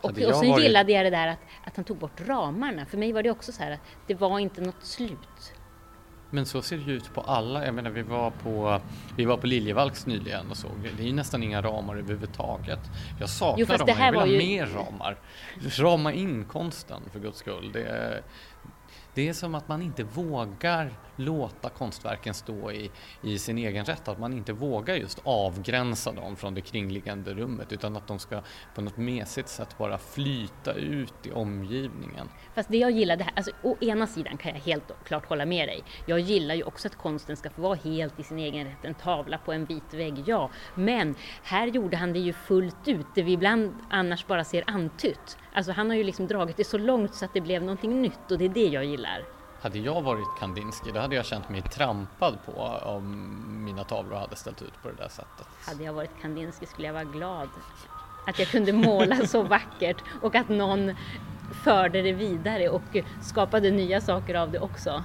och, 0.00 0.10
och 0.10 0.16
så 0.16 0.50
varit... 0.50 0.64
gillade 0.64 0.92
jag 0.92 1.06
det 1.06 1.10
där 1.10 1.28
att, 1.28 1.38
att 1.64 1.76
han 1.76 1.84
tog 1.84 1.96
bort 1.96 2.20
ramarna. 2.20 2.86
För 2.86 2.98
mig 2.98 3.12
var 3.12 3.22
det 3.22 3.30
också 3.30 3.52
så 3.52 3.62
här 3.62 3.70
att 3.70 3.80
det 4.06 4.14
var 4.14 4.38
inte 4.38 4.60
något 4.60 4.84
slut. 4.84 5.52
Men 6.30 6.46
så 6.46 6.62
ser 6.62 6.76
det 6.76 6.82
ju 6.82 6.92
ut 6.92 7.14
på 7.14 7.20
alla. 7.20 7.64
Jag 7.64 7.74
menar, 7.74 7.90
vi 7.90 8.02
var 8.02 8.30
på, 8.30 8.80
vi 9.16 9.24
var 9.24 9.36
på 9.36 9.46
Liljevalchs 9.46 10.06
nyligen 10.06 10.50
och 10.50 10.56
såg. 10.56 10.70
Det 10.96 11.02
är 11.02 11.06
ju 11.06 11.12
nästan 11.12 11.42
inga 11.42 11.62
ramar 11.62 11.96
överhuvudtaget. 11.96 12.80
Jag 13.20 13.28
saknar 13.28 13.58
jo, 13.58 13.66
dem. 13.86 13.94
Jag 13.98 14.12
vill 14.12 14.20
ha 14.20 14.26
ju... 14.26 14.38
mer 14.38 14.66
ramar. 14.66 15.16
Rama 15.78 16.12
in 16.12 16.44
konsten 16.44 17.00
för 17.12 17.20
guds 17.20 17.38
skull. 17.38 17.72
Det, 17.72 18.22
Det 19.14 19.28
är 19.28 19.32
som 19.32 19.54
att 19.54 19.68
man 19.68 19.82
inte 19.82 20.04
vågar 20.04 20.92
låta 21.16 21.68
konstverken 21.68 22.34
stå 22.34 22.72
i, 22.72 22.90
i 23.22 23.38
sin 23.38 23.58
egen 23.58 23.84
rätt, 23.84 24.08
att 24.08 24.18
man 24.18 24.32
inte 24.32 24.52
vågar 24.52 24.94
just 24.94 25.20
avgränsa 25.24 26.12
dem 26.12 26.36
från 26.36 26.54
det 26.54 26.60
kringliggande 26.60 27.34
rummet 27.34 27.72
utan 27.72 27.96
att 27.96 28.06
de 28.06 28.18
ska 28.18 28.40
på 28.74 28.80
något 28.80 28.96
mesigt 28.96 29.48
sätt 29.48 29.78
bara 29.78 29.98
flyta 29.98 30.72
ut 30.72 31.26
i 31.26 31.32
omgivningen. 31.32 32.28
Fast 32.54 32.68
det 32.68 32.78
jag 32.78 32.90
gillar, 32.90 33.16
det 33.16 33.24
här, 33.24 33.32
alltså, 33.36 33.52
å 33.62 33.76
ena 33.80 34.06
sidan 34.06 34.36
kan 34.36 34.52
jag 34.52 34.60
helt 34.60 34.92
klart 35.04 35.26
hålla 35.26 35.46
med 35.46 35.68
dig. 35.68 35.82
Jag 36.06 36.20
gillar 36.20 36.54
ju 36.54 36.62
också 36.62 36.88
att 36.88 36.96
konsten 36.96 37.36
ska 37.36 37.50
få 37.50 37.62
vara 37.62 37.74
helt 37.74 38.20
i 38.20 38.22
sin 38.22 38.38
egen 38.38 38.66
rätt, 38.66 38.84
en 38.84 38.94
tavla 38.94 39.38
på 39.38 39.52
en 39.52 39.64
vit 39.64 39.94
vägg, 39.94 40.22
ja. 40.26 40.50
Men 40.74 41.14
här 41.42 41.66
gjorde 41.66 41.96
han 41.96 42.12
det 42.12 42.18
ju 42.18 42.32
fullt 42.32 42.88
ut, 42.88 43.06
det 43.14 43.22
vi 43.22 43.32
ibland 43.32 43.74
annars 43.90 44.26
bara 44.26 44.44
ser 44.44 44.64
antytt. 44.66 45.38
Alltså 45.52 45.72
han 45.72 45.90
har 45.90 45.96
ju 45.96 46.04
liksom 46.04 46.26
dragit 46.26 46.56
det 46.56 46.64
så 46.64 46.78
långt 46.78 47.14
så 47.14 47.24
att 47.24 47.34
det 47.34 47.40
blev 47.40 47.62
någonting 47.62 48.02
nytt 48.02 48.30
och 48.30 48.38
det 48.38 48.44
är 48.44 48.48
det 48.48 48.66
jag 48.66 48.84
gillar. 48.84 49.24
Hade 49.66 49.78
jag 49.78 50.02
varit 50.02 50.38
Kandinsky 50.38 50.90
då 50.92 51.00
hade 51.00 51.16
jag 51.16 51.26
känt 51.26 51.48
mig 51.48 51.62
trampad 51.62 52.38
på 52.44 52.52
om 52.84 53.64
mina 53.64 53.84
tavlor 53.84 54.16
hade 54.16 54.36
ställt 54.36 54.62
ut 54.62 54.82
på 54.82 54.88
det 54.88 54.94
där 54.94 55.08
sättet. 55.08 55.46
Hade 55.66 55.84
jag 55.84 55.92
varit 55.92 56.10
Kandinsky 56.22 56.66
skulle 56.66 56.86
jag 56.86 56.94
vara 56.94 57.04
glad 57.04 57.48
att 58.26 58.38
jag 58.38 58.48
kunde 58.48 58.72
måla 58.72 59.26
så 59.26 59.42
vackert 59.42 59.96
och 60.22 60.34
att 60.34 60.48
någon 60.48 60.92
förde 61.64 62.02
det 62.02 62.12
vidare 62.12 62.68
och 62.68 62.96
skapade 63.22 63.70
nya 63.70 64.00
saker 64.00 64.34
av 64.34 64.50
det 64.50 64.58
också. 64.58 65.04